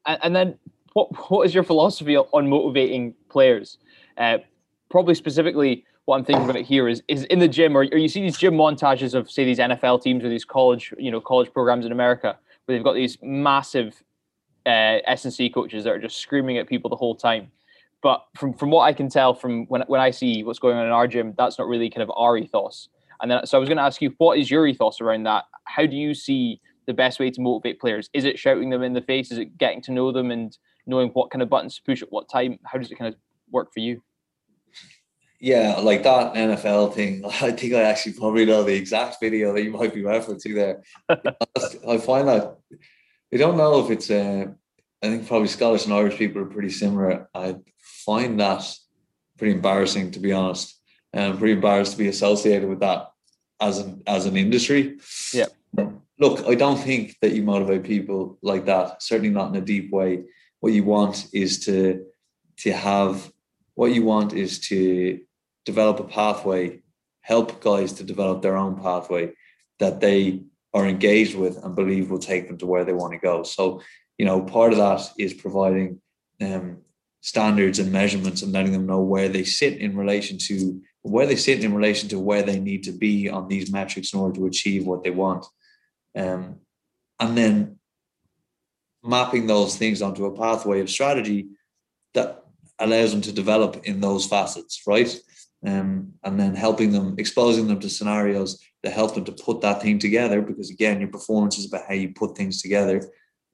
and 0.05 0.35
then 0.35 0.57
what 0.93 1.29
what 1.29 1.45
is 1.45 1.53
your 1.53 1.63
philosophy 1.63 2.17
on 2.17 2.49
motivating 2.49 3.13
players? 3.29 3.77
Uh, 4.17 4.39
probably 4.89 5.15
specifically, 5.15 5.85
what 6.07 6.17
I'm 6.17 6.23
thinking 6.23 6.49
about 6.49 6.61
here 6.61 6.87
is 6.87 7.03
is 7.09 7.25
in 7.25 7.39
the 7.39 7.49
gym, 7.49 7.75
or, 7.75 7.81
or 7.81 7.97
you 7.97 8.07
see 8.07 8.21
these 8.21 8.37
gym 8.37 8.53
montages 8.53 9.13
of 9.13 9.29
say 9.29 9.43
these 9.43 9.59
NFL 9.59 10.01
teams 10.01 10.23
or 10.23 10.29
these 10.29 10.45
college 10.45 10.93
you 10.97 11.11
know 11.11 11.19
college 11.19 11.51
programs 11.53 11.85
in 11.85 11.91
America 11.91 12.37
where 12.65 12.77
they've 12.77 12.83
got 12.83 12.93
these 12.93 13.17
massive 13.21 14.01
uh, 14.65 14.99
S&C 15.05 15.49
coaches 15.49 15.83
that 15.83 15.91
are 15.91 15.99
just 15.99 16.17
screaming 16.17 16.57
at 16.57 16.67
people 16.67 16.89
the 16.89 16.95
whole 16.95 17.13
time. 17.13 17.51
But 18.01 18.23
from 18.37 18.53
from 18.53 18.71
what 18.71 18.83
I 18.83 18.93
can 18.93 19.09
tell 19.09 19.33
from 19.33 19.65
when 19.65 19.81
when 19.87 19.99
I 19.99 20.11
see 20.11 20.45
what's 20.45 20.59
going 20.59 20.77
on 20.77 20.85
in 20.85 20.93
our 20.93 21.09
gym, 21.09 21.33
that's 21.37 21.59
not 21.59 21.67
really 21.67 21.89
kind 21.89 22.03
of 22.03 22.11
our 22.15 22.37
ethos. 22.37 22.87
And 23.21 23.29
then 23.29 23.45
so 23.45 23.57
I 23.57 23.59
was 23.59 23.67
going 23.67 23.77
to 23.77 23.83
ask 23.83 24.01
you, 24.01 24.13
what 24.17 24.37
is 24.37 24.49
your 24.49 24.65
ethos 24.65 25.01
around 25.01 25.23
that? 25.23 25.43
How 25.65 25.85
do 25.85 25.97
you 25.97 26.13
see 26.13 26.61
the 26.85 26.93
best 26.93 27.19
way 27.19 27.29
to 27.31 27.41
motivate 27.41 27.81
players? 27.81 28.09
Is 28.13 28.23
it 28.23 28.39
shouting 28.39 28.69
them 28.69 28.81
in 28.81 28.93
the 28.93 29.01
face? 29.01 29.29
Is 29.29 29.39
it 29.39 29.57
getting 29.57 29.81
to 29.81 29.91
know 29.91 30.13
them 30.13 30.31
and 30.31 30.57
knowing 30.85 31.09
what 31.09 31.31
kind 31.31 31.41
of 31.41 31.49
buttons 31.49 31.75
to 31.75 31.83
push 31.83 32.01
at 32.01 32.13
what 32.13 32.29
time? 32.29 32.59
How 32.63 32.77
does 32.77 32.91
it 32.91 32.95
kind 32.95 33.13
of 33.13 33.19
work 33.51 33.73
for 33.73 33.81
you? 33.81 34.01
Yeah, 35.39 35.75
like 35.79 36.03
that 36.03 36.33
NFL 36.33 36.93
thing. 36.93 37.23
I 37.41 37.51
think 37.51 37.73
I 37.73 37.83
actually 37.83 38.13
probably 38.13 38.45
know 38.45 38.63
the 38.63 38.75
exact 38.75 39.17
video 39.21 39.53
that 39.53 39.63
you 39.63 39.71
might 39.71 39.93
be 39.93 40.01
referencing 40.13 40.55
there. 40.55 40.83
I 41.87 41.97
find 41.97 42.27
that 42.27 42.57
I 43.33 43.37
don't 43.37 43.57
know 43.57 43.83
if 43.83 43.91
it's. 43.91 44.09
Uh, 44.09 44.47
I 45.03 45.09
think 45.09 45.27
probably 45.27 45.47
Scottish 45.47 45.85
and 45.85 45.93
Irish 45.93 46.17
people 46.17 46.41
are 46.41 46.45
pretty 46.45 46.71
similar. 46.71 47.29
I 47.33 47.57
find 47.77 48.39
that 48.39 48.63
pretty 49.37 49.53
embarrassing, 49.53 50.11
to 50.11 50.19
be 50.19 50.33
honest. 50.33 50.75
And 51.13 51.23
I'm 51.23 51.37
pretty 51.37 51.53
embarrassed 51.53 51.91
to 51.91 51.97
be 51.99 52.07
associated 52.07 52.67
with 52.67 52.79
that 52.79 53.11
as 53.59 53.77
an 53.77 54.01
as 54.07 54.25
an 54.25 54.37
industry. 54.37 54.97
Yeah 55.33 55.45
look, 56.19 56.47
I 56.47 56.55
don't 56.55 56.77
think 56.77 57.17
that 57.21 57.33
you 57.33 57.43
motivate 57.43 57.83
people 57.83 58.37
like 58.41 58.65
that. 58.65 59.01
Certainly 59.03 59.31
not 59.31 59.49
in 59.49 59.61
a 59.61 59.65
deep 59.65 59.91
way. 59.91 60.23
What 60.59 60.73
you 60.73 60.83
want 60.83 61.27
is 61.33 61.65
to 61.65 62.05
to 62.57 62.73
have 62.73 63.31
what 63.75 63.93
you 63.93 64.03
want 64.03 64.33
is 64.33 64.59
to 64.59 65.19
develop 65.67 65.99
a 65.99 66.05
pathway, 66.05 66.79
help 67.21 67.61
guys 67.61 67.91
to 67.93 68.03
develop 68.03 68.41
their 68.41 68.55
own 68.55 68.81
pathway 68.81 69.33
that 69.79 69.99
they 69.99 70.41
are 70.73 70.87
engaged 70.87 71.35
with 71.35 71.61
and 71.63 71.75
believe 71.75 72.09
will 72.09 72.19
take 72.31 72.47
them 72.47 72.57
to 72.57 72.65
where 72.65 72.85
they 72.85 72.93
want 72.93 73.11
to 73.11 73.19
go. 73.19 73.43
So, 73.43 73.81
you 74.17 74.25
know, 74.25 74.41
part 74.41 74.71
of 74.71 74.77
that 74.79 75.01
is 75.19 75.33
providing 75.33 76.01
um, 76.41 76.77
standards 77.19 77.79
and 77.79 77.91
measurements 77.91 78.41
and 78.41 78.53
letting 78.53 78.71
them 78.71 78.87
know 78.87 79.01
where 79.01 79.27
they 79.27 79.43
sit 79.43 79.77
in 79.77 79.97
relation 79.97 80.37
to 80.47 80.81
where 81.01 81.27
they 81.27 81.35
sit 81.35 81.63
in 81.63 81.73
relation 81.73 82.07
to 82.09 82.19
where 82.19 82.43
they 82.43 82.59
need 82.59 82.83
to 82.83 82.91
be 82.91 83.29
on 83.29 83.47
these 83.47 83.71
metrics 83.71 84.13
in 84.13 84.19
order 84.19 84.35
to 84.35 84.45
achieve 84.45 84.85
what 84.85 85.03
they 85.03 85.11
want. 85.11 85.45
Um, 86.15 86.59
and 87.19 87.37
then 87.37 87.79
mapping 89.03 89.47
those 89.47 89.75
things 89.75 90.01
onto 90.01 90.25
a 90.25 90.35
pathway 90.37 90.79
of 90.81 90.89
strategy 90.89 91.47
that 92.13 92.43
allows 92.79 93.11
them 93.11 93.21
to 93.21 93.31
develop 93.31 93.85
in 93.85 94.01
those 94.01 94.25
facets, 94.25 94.81
right? 94.85 95.13
Um, 95.67 96.13
and 96.23 96.39
then 96.39 96.55
helping 96.55 96.91
them, 96.91 97.15
exposing 97.17 97.67
them 97.67 97.79
to 97.81 97.89
scenarios 97.89 98.51
that 98.83 98.93
help 98.93 99.11
them 99.13 99.25
to 99.25 99.31
put 99.45 99.59
that 99.61 99.81
thing 99.81 99.99
together. 99.99 100.41
Because 100.41 100.69
again, 100.69 100.99
your 101.01 101.11
performance 101.17 101.57
is 101.57 101.67
about 101.67 101.87
how 101.87 101.95
you 102.01 102.09
put 102.13 102.37
things 102.37 102.61
together, 102.61 102.97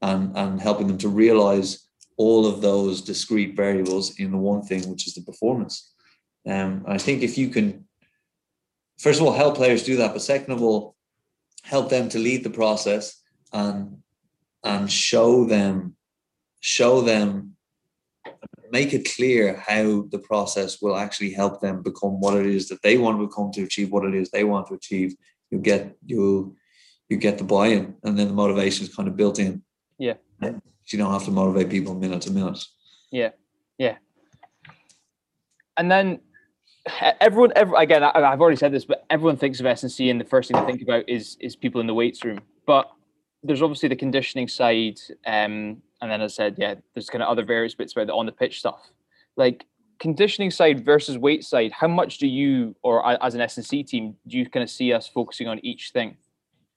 and 0.01 0.23
and 0.41 0.61
helping 0.61 0.87
them 0.87 0.99
to 0.99 1.09
realize 1.23 1.69
all 2.17 2.45
of 2.45 2.61
those 2.61 3.01
discrete 3.01 3.55
variables 3.55 4.19
in 4.19 4.31
the 4.31 4.37
one 4.51 4.61
thing, 4.61 4.81
which 4.89 5.07
is 5.07 5.13
the 5.15 5.21
performance. 5.31 5.75
Um, 6.45 6.71
I 6.87 6.97
think 6.97 7.23
if 7.23 7.37
you 7.37 7.47
can, 7.49 7.67
first 8.99 9.19
of 9.19 9.25
all, 9.25 9.33
help 9.33 9.55
players 9.55 9.83
do 9.83 9.95
that, 9.97 10.13
but 10.13 10.21
second 10.21 10.53
of 10.53 10.61
all, 10.61 10.95
help 11.63 11.89
them 11.89 12.09
to 12.09 12.19
lead 12.19 12.43
the 12.43 12.57
process 12.61 13.21
and 13.51 13.97
and 14.63 14.91
show 14.91 15.45
them 15.45 15.95
show 16.59 17.01
them 17.01 17.55
make 18.73 18.91
it 18.91 19.07
clear 19.15 19.63
how 19.67 20.01
the 20.09 20.17
process 20.17 20.81
will 20.81 20.97
actually 20.97 21.31
help 21.31 21.61
them 21.61 21.83
become 21.83 22.19
what 22.19 22.35
it 22.35 22.47
is 22.47 22.67
that 22.67 22.81
they 22.81 22.97
want 22.97 23.17
to 23.17 23.27
become 23.27 23.51
to 23.51 23.61
achieve 23.61 23.91
what 23.91 24.03
it 24.03 24.15
is 24.15 24.31
they 24.31 24.43
want 24.43 24.65
to 24.67 24.73
achieve. 24.73 25.15
You 25.51 25.59
get 25.59 25.95
you 26.05 26.55
you 27.07 27.17
get 27.17 27.37
the 27.37 27.43
buy-in 27.43 27.95
and 28.03 28.17
then 28.17 28.27
the 28.27 28.33
motivation 28.33 28.85
is 28.85 28.93
kind 28.93 29.07
of 29.07 29.15
built 29.15 29.37
in. 29.37 29.61
Yeah. 29.99 30.15
You 30.41 30.97
don't 30.97 31.13
have 31.13 31.25
to 31.25 31.31
motivate 31.31 31.69
people 31.69 31.93
minute 31.93 32.23
to 32.23 32.31
minute. 32.31 32.65
Yeah. 33.11 33.29
Yeah. 33.77 33.97
And 35.77 35.91
then 35.91 36.19
everyone, 37.21 37.53
every, 37.55 37.77
again, 37.77 38.03
I, 38.03 38.29
have 38.31 38.41
already 38.41 38.57
said 38.57 38.71
this, 38.71 38.85
but 38.85 39.05
everyone 39.09 39.37
thinks 39.37 39.59
of 39.59 39.65
S&C, 39.65 40.09
and 40.09 40.19
the 40.19 40.25
first 40.25 40.49
thing 40.49 40.59
they 40.59 40.71
think 40.71 40.81
about 40.81 41.07
is 41.07 41.37
is 41.39 41.55
people 41.55 41.79
in 41.79 41.87
the 41.87 41.93
weights 41.93 42.23
room. 42.23 42.41
But 42.65 42.91
there's 43.43 43.61
obviously 43.61 43.89
the 43.89 43.95
conditioning 43.95 44.47
side, 44.47 44.99
um, 45.25 45.81
and 46.03 46.11
then 46.11 46.21
I 46.21 46.27
said, 46.27 46.55
yeah, 46.57 46.75
there's 46.93 47.09
kind 47.09 47.23
of 47.23 47.29
other 47.29 47.45
various 47.45 47.73
bits 47.73 47.93
about 47.93 48.07
the 48.07 48.13
on 48.13 48.25
the 48.25 48.33
pitch 48.33 48.59
stuff. 48.59 48.91
Like 49.37 49.65
conditioning 49.99 50.51
side 50.51 50.83
versus 50.83 51.17
weight 51.17 51.45
side, 51.45 51.71
how 51.71 51.87
much 51.87 52.17
do 52.17 52.27
you, 52.27 52.75
or 52.83 53.23
as 53.23 53.35
an 53.35 53.41
S&C 53.41 53.83
team, 53.83 54.17
do 54.27 54.37
you 54.37 54.49
kind 54.49 54.63
of 54.63 54.69
see 54.69 54.91
us 54.91 55.07
focusing 55.07 55.47
on 55.47 55.63
each 55.65 55.91
thing? 55.91 56.17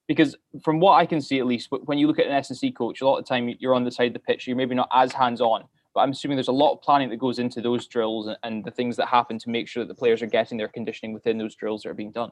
Because 0.07 0.37
from 0.63 0.79
what 0.79 0.93
I 0.93 1.07
can 1.07 1.21
see, 1.21 1.41
at 1.41 1.47
least, 1.47 1.71
when 1.71 1.99
you 1.99 2.07
look 2.07 2.21
at 2.21 2.27
an 2.27 2.33
S&C 2.35 2.71
coach, 2.71 3.01
a 3.01 3.05
lot 3.05 3.19
of 3.19 3.25
the 3.25 3.29
time 3.29 3.53
you're 3.59 3.75
on 3.75 3.83
the 3.83 3.91
side 3.91 4.07
of 4.07 4.13
the 4.13 4.21
pitch, 4.21 4.47
you're 4.47 4.57
maybe 4.57 4.77
not 4.77 4.89
as 4.93 5.13
hands 5.13 5.41
on 5.41 5.65
but 5.97 6.03
I'm 6.03 6.11
assuming 6.11 6.37
there's 6.37 6.49
a 6.49 6.53
lot 6.53 6.75
of 6.75 6.83
planning 6.83 7.09
that 7.09 7.17
goes 7.17 7.39
into 7.39 7.63
those 7.63 7.87
drills 7.87 8.29
and, 8.43 8.63
the 8.63 8.71
things 8.71 8.97
that 8.99 9.07
happen 9.07 9.39
to 9.39 9.49
make 9.49 9.67
sure 9.67 9.83
that 9.83 9.89
the 9.89 9.95
players 9.95 10.21
are 10.21 10.27
getting 10.27 10.59
their 10.59 10.69
conditioning 10.69 11.15
within 11.15 11.39
those 11.39 11.55
drills 11.55 11.83
that 11.83 11.89
are 11.89 11.95
being 11.95 12.11
done. 12.11 12.29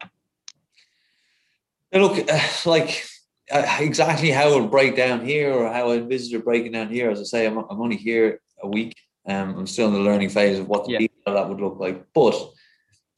look, 1.94 2.28
like 2.66 3.06
uh, 3.50 3.76
exactly 3.80 4.30
how 4.30 4.48
it'll 4.48 4.68
break 4.68 4.96
down 4.96 5.24
here 5.24 5.52
or 5.52 5.72
how 5.72 5.90
I 5.90 5.96
envisage 5.96 6.32
it 6.32 6.44
breaking 6.44 6.72
down 6.72 6.88
here. 6.88 7.10
As 7.10 7.20
I 7.20 7.24
say, 7.24 7.46
I'm, 7.46 7.58
I'm 7.58 7.80
only 7.80 7.96
here 7.96 8.40
a 8.62 8.68
week. 8.68 8.96
Um, 9.26 9.56
I'm 9.58 9.66
still 9.66 9.88
in 9.88 9.94
the 9.94 10.00
learning 10.00 10.30
phase 10.30 10.58
of 10.58 10.68
what 10.68 10.84
the 10.84 10.92
Yeah. 10.92 10.98
detail 10.98 11.34
that 11.34 11.48
would 11.48 11.60
look 11.60 11.78
like. 11.78 12.06
But 12.14 12.34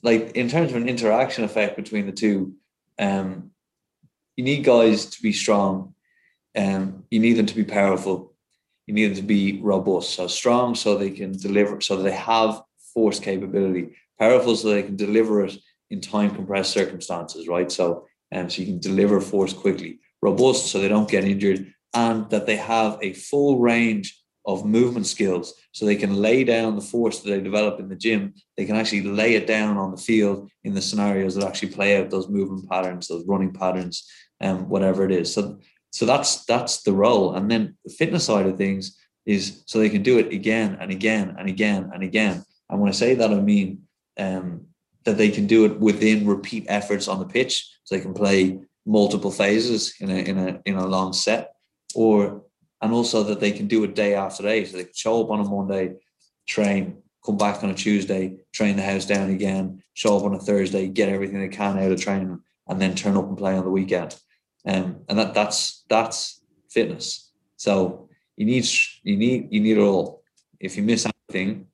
like 0.03 0.33
in 0.37 0.49
terms 0.49 0.71
of 0.71 0.77
an 0.77 0.89
interaction 0.89 1.45
effect 1.45 1.77
between 1.77 2.07
the 2.07 2.13
two, 2.13 2.55
um, 2.99 3.51
you 4.37 4.45
need 4.45 4.65
guys 4.65 5.07
to 5.07 5.23
be 5.23 5.33
strong. 5.33 5.95
Um, 6.57 7.05
you 7.11 7.21
need 7.21 7.35
them 7.35 7.47
to 7.47 7.55
be 7.55 7.65
powerful. 7.65 8.35
You 8.87 8.95
need 8.95 9.09
them 9.09 9.17
to 9.17 9.23
be 9.23 9.61
robust. 9.63 10.11
So 10.11 10.27
strong 10.27 10.75
so 10.75 10.97
they 10.97 11.11
can 11.11 11.33
deliver, 11.33 11.81
so 11.81 11.97
that 11.97 12.03
they 12.03 12.13
have 12.13 12.63
force 12.95 13.19
capability. 13.19 13.97
Powerful 14.19 14.57
so 14.57 14.69
they 14.69 14.83
can 14.83 14.97
deliver 14.97 15.45
it 15.45 15.57
in 15.91 16.01
time 16.01 16.35
compressed 16.35 16.73
circumstances, 16.73 17.49
right? 17.49 17.71
So 17.71 18.07
um, 18.33 18.51
so 18.51 18.63
you 18.63 18.67
can 18.67 18.79
deliver 18.79 19.21
force 19.21 19.53
quickly. 19.53 20.01
Robust 20.27 20.67
so 20.67 20.81
they 20.81 20.89
don't 20.89 21.09
get 21.09 21.25
injured, 21.25 21.73
and 21.95 22.29
that 22.31 22.47
they 22.47 22.57
have 22.57 22.99
a 23.01 23.13
full 23.13 23.61
range 23.61 24.07
of 24.45 24.65
movement 24.65 25.07
skills. 25.07 25.55
So 25.73 25.85
they 25.85 25.97
can 25.97 26.15
lay 26.17 26.45
down 26.45 26.77
the 26.77 26.89
force 26.95 27.21
that 27.21 27.31
they 27.31 27.41
develop 27.41 27.81
in 27.81 27.89
the 27.89 27.97
gym. 27.97 28.35
They 28.57 28.65
can 28.65 28.77
actually 28.77 29.03
lay 29.03 29.35
it 29.35 29.47
down 29.47 29.77
on 29.77 29.91
the 29.91 30.05
field 30.09 30.51
in 30.65 30.75
the 30.75 30.83
scenarios 30.83 31.35
that 31.35 31.47
actually 31.47 31.73
play 31.73 31.97
out 31.97 32.11
those 32.11 32.29
movement 32.29 32.69
patterns 32.69 33.09
those 33.09 33.27
running 33.27 33.53
patterns 33.53 34.09
and 34.41 34.59
um, 34.59 34.69
whatever 34.69 35.05
it 35.05 35.13
is. 35.13 35.33
So 35.35 35.59
so 35.91 36.07
that's 36.07 36.45
that's 36.45 36.83
the 36.83 36.93
role. 36.93 37.35
And 37.35 37.51
then 37.51 37.77
the 37.85 37.93
fitness 37.93 38.25
side 38.25 38.47
of 38.47 38.57
things 38.57 38.99
is 39.25 39.63
so 39.67 39.79
they 39.79 39.91
can 39.91 40.03
do 40.03 40.19
it 40.19 40.33
again 40.33 40.79
and 40.81 40.91
again 40.91 41.35
and 41.39 41.49
again 41.49 41.91
and 41.93 42.03
again. 42.03 42.45
And 42.69 42.81
when 42.81 42.89
i 42.89 42.93
say 43.03 43.15
that 43.15 43.31
i 43.31 43.41
mean 43.53 43.83
um, 44.19 44.67
that 45.05 45.17
they 45.17 45.31
can 45.31 45.47
do 45.47 45.65
it 45.65 45.79
within 45.81 46.27
repeat 46.27 46.65
efforts 46.69 47.09
on 47.09 47.19
the 47.19 47.33
pitch. 47.37 47.55
So 47.85 47.95
they 47.95 48.03
can 48.03 48.15
play 48.15 48.59
multiple 48.87 49.31
phases 49.31 49.95
in 50.01 50.11
a 50.11 50.15
in 50.15 50.39
a 50.39 50.61
in 50.65 50.77
a 50.77 50.87
long 50.87 51.13
set 51.13 51.55
or 51.95 52.43
and 52.83 52.93
also 52.93 53.23
that 53.25 53.41
they 53.41 53.53
can 53.53 53.67
do 53.67 53.85
it 53.85 53.95
day 53.95 54.15
after 54.15 54.43
day. 54.43 54.65
So 54.65 54.77
they 54.77 54.85
can 54.85 54.93
show 54.95 55.23
up 55.23 55.31
on 55.31 55.41
a 55.41 55.45
Monday, 55.45 55.97
train, 56.47 56.99
come 57.25 57.37
back 57.37 57.65
on 57.65 57.71
a 57.71 57.75
Tuesday, 57.75 58.39
train 58.53 58.77
the 58.77 58.83
house 58.83 59.07
down 59.07 59.31
again, 59.31 59.83
show 59.95 60.17
up 60.17 60.25
on 60.25 60.35
a 60.35 60.39
Thursday, 60.39 60.87
get 60.87 61.09
everything 61.09 61.41
they 61.41 61.49
can 61.49 61.79
out 61.79 61.91
of 61.91 62.01
training, 62.01 62.41
and 62.69 62.81
then 62.81 62.95
turn 62.95 63.17
up 63.17 63.29
and 63.29 63.39
play 63.39 63.57
on 63.57 63.65
the 63.65 63.71
weekend. 63.71 64.15
Um, 64.67 65.05
and 65.09 65.19
that 65.19 65.35
that's 65.35 65.85
that's 65.89 66.43
fitness. 66.71 67.33
So 67.57 68.09
you 68.37 68.47
need 68.47 68.67
you 69.03 69.17
need 69.17 69.49
you 69.51 69.61
need 69.61 69.79
it 69.79 69.81
all. 69.81 70.23
If 70.61 70.77
you 70.77 70.83
miss 70.83 71.07
anything, 71.07 71.67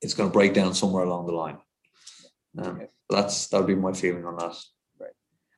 it's 0.00 0.14
going 0.14 0.28
to 0.28 0.32
break 0.32 0.54
down 0.54 0.74
somewhere 0.74 1.04
along 1.04 1.26
the 1.26 1.32
line. 1.32 1.58
Um, 2.58 2.82
that's 3.08 3.48
that 3.48 3.58
would 3.58 3.66
be 3.66 3.74
my 3.74 3.92
feeling 3.92 4.24
on 4.24 4.36
that. 4.36 4.56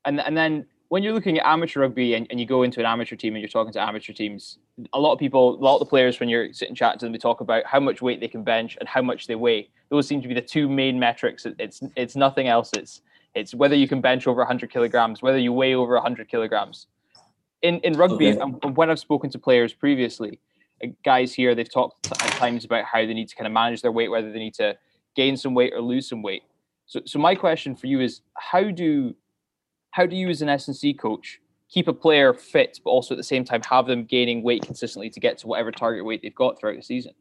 And 0.06 0.20
and 0.20 0.36
then 0.36 0.66
when 0.88 1.02
you're 1.02 1.12
looking 1.12 1.36
at 1.38 1.46
amateur 1.46 1.80
rugby 1.80 2.14
and, 2.14 2.28
and 2.30 2.38
you 2.38 2.46
go 2.46 2.62
into 2.62 2.78
an 2.78 2.86
amateur 2.86 3.16
team 3.16 3.34
and 3.34 3.42
you're 3.42 3.48
talking 3.48 3.72
to 3.72 3.80
amateur 3.80 4.12
teams, 4.12 4.58
a 4.92 5.00
lot 5.00 5.12
of 5.12 5.18
people, 5.18 5.56
a 5.56 5.62
lot 5.62 5.74
of 5.74 5.80
the 5.80 5.86
players, 5.86 6.20
when 6.20 6.28
you're 6.28 6.52
sitting 6.52 6.76
chatting 6.76 7.00
to 7.00 7.06
them, 7.06 7.12
they 7.12 7.18
talk 7.18 7.40
about 7.40 7.66
how 7.66 7.80
much 7.80 8.00
weight 8.00 8.20
they 8.20 8.28
can 8.28 8.44
bench 8.44 8.76
and 8.78 8.88
how 8.88 9.02
much 9.02 9.26
they 9.26 9.34
weigh. 9.34 9.68
Those 9.90 10.06
seem 10.06 10.22
to 10.22 10.28
be 10.28 10.34
the 10.34 10.40
two 10.40 10.68
main 10.68 10.98
metrics. 10.98 11.44
It's 11.58 11.82
it's 11.96 12.16
nothing 12.16 12.46
else. 12.46 12.70
It's 12.72 13.02
it's 13.34 13.54
whether 13.54 13.74
you 13.74 13.88
can 13.88 14.00
bench 14.00 14.26
over 14.26 14.38
100 14.40 14.70
kilograms, 14.70 15.22
whether 15.22 15.38
you 15.38 15.52
weigh 15.52 15.74
over 15.74 15.94
100 15.94 16.28
kilograms. 16.28 16.86
In 17.62 17.80
in 17.80 17.94
rugby, 17.94 18.28
Okay. 18.28 18.40
and 18.62 18.76
when 18.76 18.88
I've 18.90 18.98
spoken 19.00 19.28
to 19.30 19.38
players 19.38 19.72
previously, 19.72 20.38
uh, 20.84 20.88
guys 21.04 21.34
here, 21.34 21.54
they've 21.54 21.72
talked 21.72 22.12
at 22.12 22.30
times 22.32 22.64
about 22.64 22.84
how 22.84 23.04
they 23.04 23.14
need 23.14 23.28
to 23.28 23.34
kind 23.34 23.46
of 23.46 23.52
manage 23.52 23.82
their 23.82 23.92
weight, 23.92 24.10
whether 24.10 24.30
they 24.30 24.38
need 24.38 24.54
to 24.54 24.76
gain 25.16 25.36
some 25.36 25.52
weight 25.54 25.72
or 25.74 25.80
lose 25.80 26.08
some 26.08 26.22
weight. 26.22 26.44
So 26.86 27.00
so 27.06 27.18
my 27.18 27.34
question 27.34 27.74
for 27.74 27.88
you 27.88 28.00
is, 28.00 28.20
how 28.34 28.70
do 28.70 29.14
how 29.96 30.06
do 30.06 30.14
you 30.14 30.28
as 30.28 30.42
an 30.42 30.48
S&C 30.48 30.92
coach 30.94 31.40
keep 31.68 31.88
a 31.88 31.92
player 31.92 32.32
fit 32.32 32.78
but 32.84 32.90
also 32.90 33.14
at 33.14 33.16
the 33.16 33.24
same 33.24 33.44
time 33.44 33.62
have 33.68 33.86
them 33.86 34.04
gaining 34.04 34.42
weight 34.42 34.62
consistently 34.62 35.10
to 35.10 35.20
get 35.20 35.38
to 35.38 35.46
whatever 35.46 35.72
target 35.72 36.04
weight 36.04 36.20
they've 36.22 36.34
got 36.34 36.58
throughout 36.58 36.76
the 36.76 36.82
season 36.82 37.12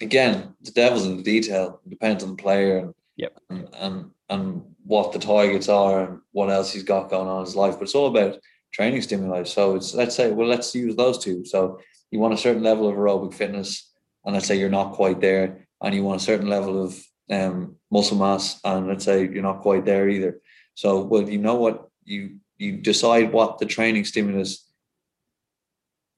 again, 0.00 0.54
the 0.62 0.70
devil's 0.70 1.06
in 1.06 1.16
the 1.16 1.22
detail. 1.22 1.80
It 1.86 1.90
depends 1.90 2.24
on 2.24 2.30
the 2.30 2.42
player 2.42 2.78
and, 2.78 2.94
Yep. 3.16 3.38
and, 3.50 3.68
and 3.74 4.10
and 4.30 4.62
what 4.84 5.12
the 5.12 5.18
targets 5.18 5.68
are 5.68 6.04
and 6.04 6.20
what 6.32 6.48
else 6.48 6.72
he's 6.72 6.84
got 6.84 7.10
going 7.10 7.28
on 7.28 7.40
in 7.40 7.44
his 7.44 7.56
life. 7.56 7.74
But 7.74 7.82
it's 7.82 7.94
all 7.94 8.06
about 8.06 8.38
training 8.72 9.02
stimuli. 9.02 9.42
So 9.42 9.76
it's 9.76 9.92
let's 9.94 10.16
say, 10.16 10.30
well, 10.30 10.48
let's 10.48 10.74
use 10.74 10.96
those 10.96 11.18
two. 11.18 11.44
So 11.44 11.80
you 12.10 12.18
want 12.18 12.34
a 12.34 12.38
certain 12.38 12.62
level 12.62 12.88
of 12.88 12.96
aerobic 12.96 13.34
fitness, 13.34 13.92
and 14.24 14.34
let's 14.34 14.46
say 14.46 14.58
you're 14.58 14.70
not 14.70 14.92
quite 14.92 15.20
there, 15.20 15.66
and 15.82 15.94
you 15.94 16.02
want 16.02 16.20
a 16.20 16.24
certain 16.24 16.48
level 16.48 16.82
of 16.82 16.98
um, 17.30 17.76
muscle 17.90 18.16
mass, 18.16 18.58
and 18.64 18.88
let's 18.88 19.04
say 19.04 19.28
you're 19.28 19.42
not 19.42 19.60
quite 19.60 19.84
there 19.84 20.08
either. 20.08 20.40
So 20.80 21.02
well, 21.02 21.28
you 21.28 21.36
know 21.36 21.56
what? 21.56 21.90
You 22.06 22.38
you 22.56 22.78
decide 22.78 23.32
what 23.34 23.58
the 23.58 23.66
training 23.66 24.06
stimulus 24.06 24.66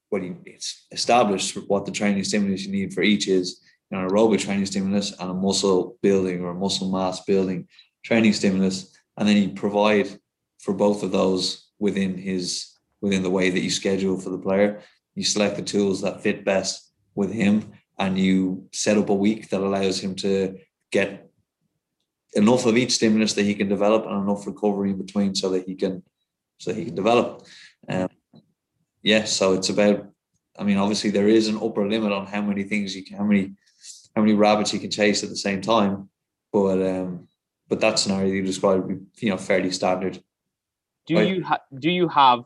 Well, 0.09 0.23
you 0.23 0.37
it's 0.45 0.87
established 0.89 1.57
what 1.67 1.85
the 1.85 1.91
training 1.91 2.23
stimulus 2.23 2.63
you 2.65 2.71
need 2.71 2.93
for 2.93 3.03
each 3.03 3.27
is 3.27 3.59
you 3.91 3.97
know, 3.97 4.05
an 4.05 4.09
aerobic 4.09 4.39
training 4.39 4.65
stimulus 4.65 5.11
and 5.19 5.29
a 5.29 5.33
muscle 5.33 5.97
building 6.01 6.41
or 6.41 6.51
a 6.51 6.61
muscle 6.65 6.89
mass 6.89 7.19
building 7.25 7.67
training 8.05 8.31
stimulus. 8.31 8.97
And 9.17 9.27
then 9.27 9.35
you 9.35 9.49
provide 9.49 10.07
for 10.59 10.73
both 10.73 11.03
of 11.03 11.11
those 11.11 11.67
within 11.77 12.17
his 12.17 12.71
within 13.01 13.21
the 13.21 13.35
way 13.37 13.49
that 13.49 13.65
you 13.65 13.69
schedule 13.69 14.17
for 14.17 14.29
the 14.29 14.43
player. 14.47 14.81
You 15.13 15.25
select 15.25 15.57
the 15.57 15.71
tools 15.73 15.99
that 16.03 16.23
fit 16.23 16.45
best 16.45 16.89
with 17.15 17.33
him 17.33 17.73
and 17.99 18.17
you 18.17 18.69
set 18.71 18.97
up 18.97 19.09
a 19.09 19.21
week 19.27 19.49
that 19.49 19.59
allows 19.59 19.99
him 19.99 20.15
to 20.23 20.57
get 20.89 21.22
enough 22.35 22.65
of 22.65 22.77
each 22.77 22.91
stimulus 22.91 23.33
that 23.33 23.43
he 23.43 23.55
can 23.55 23.69
develop 23.69 24.05
and 24.05 24.23
enough 24.23 24.45
recovery 24.47 24.91
in 24.91 24.97
between 24.97 25.35
so 25.35 25.49
that 25.49 25.65
he 25.67 25.75
can 25.75 26.03
so 26.59 26.73
he 26.73 26.85
can 26.85 26.95
develop 26.95 27.45
um, 27.89 28.07
yes 29.01 29.31
so 29.33 29.53
it's 29.53 29.69
about 29.69 30.05
i 30.57 30.63
mean 30.63 30.77
obviously 30.77 31.09
there 31.09 31.27
is 31.27 31.47
an 31.47 31.57
upper 31.61 31.87
limit 31.87 32.11
on 32.11 32.25
how 32.25 32.41
many 32.41 32.63
things 32.63 32.95
you 32.95 33.03
can 33.03 33.17
how 33.17 33.23
many 33.23 33.53
how 34.15 34.21
many 34.21 34.33
rabbits 34.33 34.73
you 34.73 34.79
can 34.79 34.91
chase 34.91 35.23
at 35.23 35.29
the 35.29 35.35
same 35.35 35.61
time 35.61 36.09
but 36.51 36.81
um 36.81 37.27
but 37.69 37.79
that 37.79 37.99
scenario 37.99 38.31
you 38.31 38.41
described 38.43 38.85
would 38.85 39.11
be 39.13 39.25
you 39.25 39.29
know 39.31 39.37
fairly 39.37 39.71
standard 39.71 40.21
do 41.05 41.15
Right. 41.17 41.27
you 41.27 41.43
ha- 41.43 41.61
do 41.79 41.91
you 41.91 42.07
have 42.07 42.39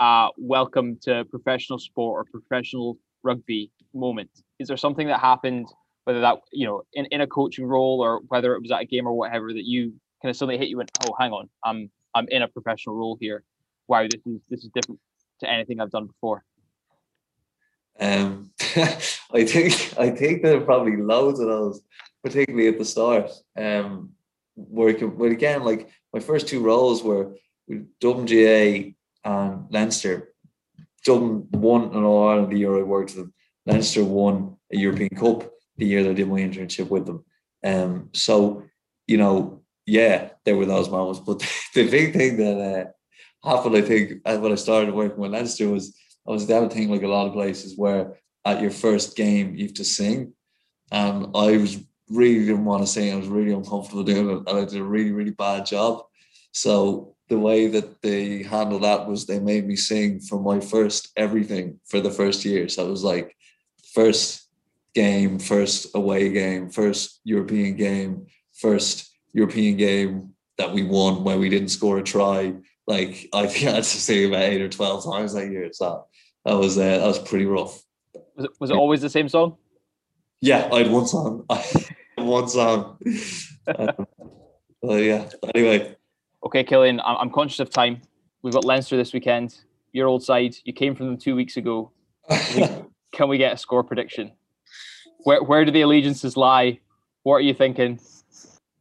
a 0.00 0.28
welcome 0.36 0.98
to 1.02 1.24
professional 1.26 1.78
sport 1.78 2.26
or 2.26 2.30
professional 2.30 2.98
rugby 3.22 3.70
moment 3.94 4.30
is 4.58 4.68
there 4.68 4.76
something 4.76 5.06
that 5.06 5.20
happened 5.20 5.66
whether 6.06 6.20
that 6.20 6.38
you 6.52 6.64
know 6.64 6.82
in, 6.94 7.04
in 7.06 7.20
a 7.20 7.26
coaching 7.26 7.66
role 7.66 8.00
or 8.00 8.20
whether 8.28 8.54
it 8.54 8.62
was 8.62 8.70
at 8.70 8.80
a 8.80 8.86
game 8.86 9.06
or 9.06 9.12
whatever 9.12 9.52
that 9.52 9.64
you 9.64 9.92
kind 10.22 10.30
of 10.30 10.36
suddenly 10.36 10.56
hit 10.56 10.68
you 10.68 10.80
and 10.80 10.88
oh 11.04 11.14
hang 11.18 11.32
on 11.32 11.48
i'm 11.64 11.90
i'm 12.14 12.26
in 12.28 12.42
a 12.42 12.48
professional 12.48 12.94
role 12.94 13.18
here 13.20 13.42
wow 13.88 14.02
this 14.02 14.22
is 14.24 14.40
this 14.48 14.64
is 14.64 14.70
different 14.72 15.00
to 15.40 15.50
anything 15.50 15.80
i've 15.80 15.90
done 15.90 16.06
before 16.06 16.42
Um, 17.98 18.50
I 19.40 19.44
think 19.44 19.72
I 19.98 20.10
think 20.10 20.42
there 20.42 20.56
are 20.58 20.68
probably 20.72 20.96
loads 20.96 21.40
of 21.40 21.48
those, 21.48 21.80
particularly 22.22 22.68
at 22.68 22.78
the 22.78 22.84
start. 22.84 23.30
Um, 23.56 24.10
working, 24.54 25.16
but 25.16 25.32
again, 25.32 25.64
like 25.64 25.88
my 26.12 26.20
first 26.20 26.46
two 26.46 26.60
roles 26.60 27.02
were 27.02 27.32
with 27.66 27.88
Dublin 28.00 28.26
GAA 28.26 28.92
and 29.24 29.64
Leinster. 29.70 30.34
Dublin 31.06 31.48
won 31.52 31.82
an 31.96 32.04
All 32.04 32.28
Ireland 32.28 32.52
the 32.52 32.58
year 32.58 32.78
I 32.78 32.82
worked 32.82 33.16
with 33.16 33.24
them. 33.24 33.34
Leinster 33.64 34.04
won 34.04 34.56
a 34.70 34.76
European 34.76 35.16
Cup 35.16 35.55
the 35.76 35.86
year 35.86 36.02
that 36.02 36.10
I 36.10 36.14
did 36.14 36.28
my 36.28 36.40
internship 36.40 36.88
with 36.88 37.06
them. 37.06 37.24
Um, 37.64 38.10
so 38.12 38.64
you 39.06 39.16
know, 39.16 39.62
yeah, 39.86 40.30
there 40.44 40.56
were 40.56 40.66
those 40.66 40.90
moments. 40.90 41.20
But 41.20 41.38
the 41.74 41.88
big 41.88 42.12
thing 42.12 42.36
that 42.38 42.92
uh, 43.44 43.48
happened, 43.48 43.76
I 43.76 43.82
think, 43.82 44.20
when 44.24 44.52
I 44.52 44.56
started 44.56 44.94
working 44.94 45.18
with 45.18 45.32
Leinster 45.32 45.68
was 45.68 45.96
I 46.26 46.32
was 46.32 46.46
that 46.46 46.72
thing 46.72 46.90
like 46.90 47.02
a 47.02 47.08
lot 47.08 47.26
of 47.26 47.32
places 47.32 47.76
where 47.76 48.18
at 48.44 48.60
your 48.60 48.70
first 48.70 49.16
game 49.16 49.54
you 49.54 49.66
have 49.66 49.74
to 49.74 49.84
sing. 49.84 50.32
And 50.90 51.28
I 51.34 51.56
was 51.56 51.78
really 52.08 52.46
didn't 52.46 52.64
want 52.64 52.82
to 52.82 52.86
sing. 52.86 53.12
I 53.12 53.16
was 53.16 53.28
really 53.28 53.52
uncomfortable 53.52 54.04
doing 54.04 54.30
it. 54.30 54.48
And 54.48 54.58
I 54.58 54.64
did 54.64 54.80
a 54.80 54.84
really, 54.84 55.12
really 55.12 55.32
bad 55.32 55.66
job. 55.66 56.02
So 56.52 57.16
the 57.28 57.38
way 57.38 57.66
that 57.66 58.02
they 58.02 58.44
handled 58.44 58.84
that 58.84 59.06
was 59.06 59.26
they 59.26 59.40
made 59.40 59.66
me 59.66 59.76
sing 59.76 60.20
for 60.20 60.40
my 60.40 60.60
first 60.60 61.10
everything 61.16 61.80
for 61.86 62.00
the 62.00 62.10
first 62.10 62.44
year. 62.44 62.68
So 62.68 62.86
it 62.86 62.90
was 62.90 63.02
like 63.02 63.36
first 63.92 64.45
game, 64.96 65.38
first 65.38 65.94
away 65.94 66.30
game, 66.30 66.70
first 66.70 67.20
European 67.24 67.76
game, 67.76 68.26
first 68.54 69.12
European 69.34 69.76
game 69.76 70.30
that 70.56 70.72
we 70.72 70.82
won 70.82 71.22
where 71.22 71.38
we 71.38 71.50
didn't 71.50 71.68
score 71.68 71.98
a 71.98 72.02
try. 72.02 72.54
Like 72.86 73.28
I 73.34 73.46
think 73.46 73.68
I 73.68 73.74
had 73.76 73.84
to 73.84 74.00
sing 74.06 74.28
about 74.28 74.42
eight 74.42 74.62
or 74.62 74.70
twelve 74.70 75.04
times 75.04 75.34
that 75.34 75.50
year. 75.50 75.68
So 75.72 76.06
that 76.46 76.54
was 76.54 76.78
uh, 76.78 76.98
that 76.98 77.06
was 77.06 77.18
pretty 77.18 77.44
rough. 77.44 77.82
was 78.34 78.46
it, 78.46 78.50
was 78.58 78.70
it 78.70 78.76
always 78.76 79.02
the 79.02 79.10
same 79.10 79.28
song 79.28 79.58
Yeah, 80.40 80.68
I 80.72 80.78
had 80.78 80.90
one 80.90 81.06
song. 81.06 81.44
I 81.50 81.56
had 81.56 82.26
one 82.26 82.48
song. 82.48 82.98
um, 83.66 84.06
well, 84.80 84.98
yeah. 84.98 85.28
Anyway, 85.54 85.96
okay 86.46 86.62
killian 86.62 87.00
I'm, 87.00 87.16
I'm 87.16 87.30
conscious 87.30 87.60
of 87.60 87.70
time 87.70 88.00
we've 88.42 88.54
got 88.54 88.64
leinster 88.64 88.96
this 88.96 89.12
weekend 89.12 89.58
your 89.92 90.06
old 90.06 90.22
side 90.22 90.54
you 90.64 90.72
came 90.72 90.94
from 90.94 91.06
them 91.06 91.18
two 91.18 91.34
weeks 91.34 91.56
ago 91.56 91.90
can 93.12 93.28
we 93.28 93.36
get 93.36 93.52
a 93.52 93.56
score 93.56 93.82
prediction 93.82 94.32
where 95.26 95.42
where 95.42 95.64
do 95.64 95.70
the 95.70 95.82
allegiances 95.82 96.36
lie 96.36 96.78
what 97.22 97.34
are 97.34 97.40
you 97.48 97.54
thinking 97.54 97.98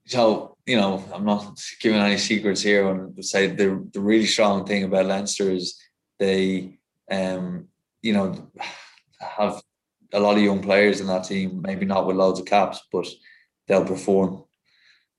so 0.05 0.55
you 0.65 0.77
know, 0.77 1.03
I'm 1.13 1.25
not 1.25 1.61
giving 1.79 1.99
any 1.99 2.17
secrets 2.17 2.61
here. 2.61 2.89
And 2.89 3.23
say 3.23 3.47
the 3.47 3.87
the 3.93 3.99
really 3.99 4.25
strong 4.25 4.65
thing 4.65 4.83
about 4.83 5.05
Leinster 5.05 5.51
is 5.51 5.79
they, 6.17 6.79
um, 7.11 7.67
you 8.01 8.13
know, 8.13 8.51
have 9.19 9.61
a 10.13 10.19
lot 10.19 10.37
of 10.37 10.43
young 10.43 10.61
players 10.61 11.01
in 11.01 11.07
that 11.07 11.25
team. 11.25 11.61
Maybe 11.61 11.85
not 11.85 12.07
with 12.07 12.15
loads 12.15 12.39
of 12.39 12.45
caps, 12.45 12.81
but 12.91 13.07
they'll 13.67 13.85
perform. 13.85 14.43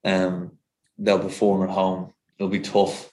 Um, 0.04 0.58
they'll 0.98 1.18
perform 1.18 1.62
at 1.62 1.74
home. 1.74 2.12
It'll 2.38 2.50
be 2.50 2.60
tough. 2.60 3.12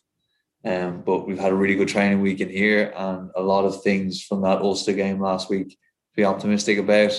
Um, 0.65 1.01
but 1.01 1.27
we've 1.27 1.39
had 1.39 1.51
a 1.51 1.55
really 1.55 1.75
good 1.75 1.89
training 1.89 2.21
week 2.21 2.39
in 2.39 2.49
here 2.49 2.93
and 2.95 3.31
a 3.35 3.41
lot 3.41 3.65
of 3.65 3.83
things 3.83 4.23
from 4.23 4.43
that 4.43 4.61
Ulster 4.61 4.93
game 4.93 5.19
last 5.19 5.49
week 5.49 5.71
to 5.71 5.75
be 6.15 6.23
optimistic 6.23 6.77
about. 6.77 7.11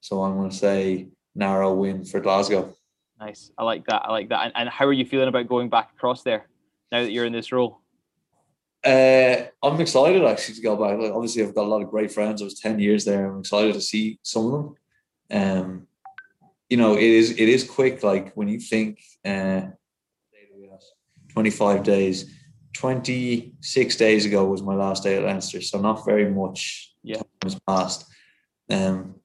So 0.00 0.22
I'm 0.22 0.36
going 0.36 0.50
to 0.50 0.56
say 0.56 1.08
narrow 1.34 1.74
win 1.74 2.04
for 2.04 2.20
Glasgow. 2.20 2.74
Nice. 3.18 3.50
I 3.58 3.64
like 3.64 3.86
that. 3.86 4.02
I 4.04 4.12
like 4.12 4.28
that. 4.28 4.44
And, 4.44 4.52
and 4.54 4.68
how 4.68 4.86
are 4.86 4.92
you 4.92 5.04
feeling 5.04 5.28
about 5.28 5.48
going 5.48 5.68
back 5.68 5.90
across 5.96 6.22
there 6.22 6.46
now 6.92 7.02
that 7.02 7.10
you're 7.10 7.24
in 7.24 7.32
this 7.32 7.50
role? 7.52 7.80
Uh, 8.84 9.46
I'm 9.62 9.80
excited 9.80 10.24
actually 10.24 10.54
to 10.54 10.62
go 10.62 10.76
back. 10.76 10.98
Like 10.98 11.12
obviously, 11.12 11.42
I've 11.42 11.54
got 11.54 11.64
a 11.64 11.68
lot 11.68 11.82
of 11.82 11.90
great 11.90 12.12
friends. 12.12 12.40
I 12.40 12.44
was 12.44 12.60
ten 12.60 12.78
years 12.78 13.04
there. 13.04 13.28
I'm 13.28 13.40
excited 13.40 13.74
to 13.74 13.80
see 13.80 14.20
some 14.22 14.46
of 14.46 14.52
them. 14.52 14.74
Um, 15.30 15.86
you 16.68 16.76
know, 16.76 16.94
it 16.94 17.02
is 17.02 17.32
it 17.32 17.48
is 17.48 17.68
quick. 17.68 18.04
Like 18.04 18.32
when 18.34 18.46
you 18.46 18.60
think, 18.60 19.00
uh, 19.24 19.62
25 21.38 21.84
days. 21.84 22.34
26 22.74 23.96
days 23.96 24.26
ago 24.26 24.44
was 24.44 24.62
my 24.62 24.74
last 24.74 25.02
day 25.02 25.16
at 25.16 25.24
Leinster, 25.24 25.60
so 25.60 25.80
not 25.80 26.04
very 26.04 26.28
much 26.30 26.94
yeah. 27.02 27.16
time 27.16 27.24
has 27.44 27.60
passed. 27.60 28.04
Um, 28.70 29.17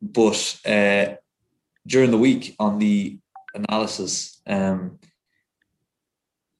but 0.00 0.60
uh, 0.66 1.14
during 1.86 2.10
the 2.10 2.18
week 2.18 2.54
on 2.58 2.78
the 2.78 3.18
analysis, 3.54 4.40
um, 4.46 4.98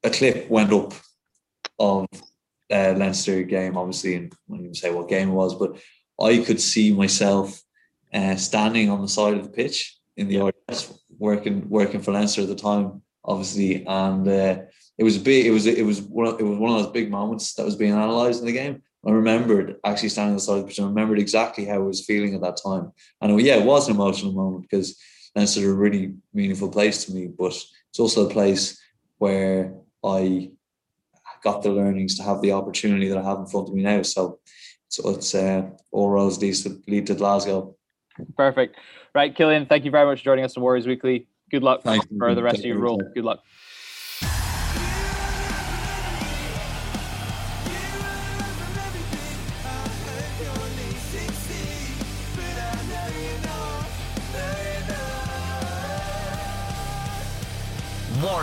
a 0.03 0.11
clip 0.11 0.49
went 0.49 0.73
up 0.73 0.93
of 1.79 2.07
uh, 2.71 2.95
Leinster 2.97 3.43
game, 3.43 3.77
obviously, 3.77 4.15
and 4.15 4.33
I 4.33 4.37
won't 4.49 4.63
even 4.63 4.75
say 4.75 4.91
what 4.91 5.09
game 5.09 5.31
it 5.31 5.33
was, 5.33 5.55
but 5.55 5.79
I 6.21 6.39
could 6.39 6.61
see 6.61 6.93
myself 6.93 7.63
uh, 8.13 8.37
standing 8.37 8.91
on 8.91 9.01
the 9.03 9.09
side 9.09 9.35
of 9.35 9.45
the 9.45 9.51
pitch 9.51 9.97
in 10.17 10.29
the 10.29 10.37
Yeah. 10.37 10.51
RDS, 10.71 10.93
working 11.19 11.69
working 11.69 12.01
for 12.01 12.13
Leinster 12.13 12.43
at 12.43 12.49
the 12.49 12.55
time, 12.55 13.03
obviously, 13.25 13.87
and 13.87 14.27
uh, 14.27 14.59
it 14.97 15.05
was 15.05 15.17
a 15.17 15.21
big. 15.21 15.47
It 15.47 15.51
was 15.53 15.67
it 15.67 15.85
was 15.85 16.01
one 16.03 16.27
of, 16.27 16.41
it 16.41 16.45
was 16.45 16.59
one 16.59 16.73
of 16.73 16.83
those 16.83 16.93
big 16.93 17.11
moments 17.11 17.55
that 17.55 17.65
was 17.65 17.77
being 17.77 17.93
analysed 17.93 18.41
in 18.41 18.47
the 18.47 18.53
game. 18.53 18.83
I 19.07 19.11
remembered 19.11 19.77
actually 19.85 20.09
standing 20.09 20.33
on 20.33 20.37
the 20.37 20.41
side 20.41 20.59
of 20.59 20.63
the 20.63 20.69
pitch. 20.69 20.79
and 20.79 20.87
I 20.87 20.89
remembered 20.89 21.19
exactly 21.19 21.65
how 21.65 21.75
I 21.75 21.79
was 21.79 22.05
feeling 22.05 22.35
at 22.35 22.41
that 22.41 22.59
time. 22.63 22.93
And 23.21 23.41
yeah, 23.41 23.57
it 23.57 23.65
was 23.65 23.89
an 23.89 23.95
emotional 23.95 24.33
moment 24.33 24.63
because 24.63 24.99
are 25.37 25.71
a 25.71 25.75
really 25.75 26.15
meaningful 26.35 26.69
place 26.69 27.05
to 27.05 27.13
me, 27.13 27.29
but 27.29 27.53
it's 27.91 28.01
also 28.01 28.27
a 28.27 28.31
place 28.31 28.81
where 29.19 29.75
I 30.05 30.51
got 31.45 31.63
the 31.63 31.71
learnings 31.71 32.17
to 32.17 32.25
have 32.25 32.43
the 32.43 32.53
opportunity 32.53 33.09
that 33.09 33.19
I 33.19 33.23
have 33.23 33.39
in 33.39 33.47
front 33.47 33.69
of 33.69 33.75
me 33.75 33.83
now. 33.83 34.03
So, 34.03 34.41
so 34.89 35.11
it's 35.11 35.35
uh, 35.35 35.71
all 35.93 36.11
roads 36.11 36.41
lead 36.41 36.55
to, 36.57 36.83
lead 36.89 37.07
to 37.07 37.15
Glasgow. 37.15 37.77
Perfect. 38.37 38.77
Right, 39.15 39.35
Killian, 39.35 39.67
thank 39.67 39.85
you 39.85 39.91
very 39.93 40.07
much 40.07 40.21
for 40.21 40.25
joining 40.25 40.45
us 40.45 40.57
on 40.57 40.63
Warriors 40.63 40.87
Weekly. 40.87 41.29
Good 41.51 41.63
luck 41.63 41.83
Thank 41.83 42.05
for 42.19 42.31
you. 42.31 42.35
the 42.35 42.43
rest 42.43 42.57
Take 42.57 42.65
of 42.65 42.69
your 42.69 42.79
role. 42.79 43.01
Good 43.15 43.25
luck. 43.25 43.43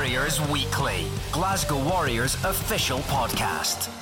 Warriors 0.06 0.40
Weekly, 0.52 1.08
Glasgow 1.32 1.84
Warriors 1.84 2.36
official 2.46 3.00
podcast. 3.00 3.95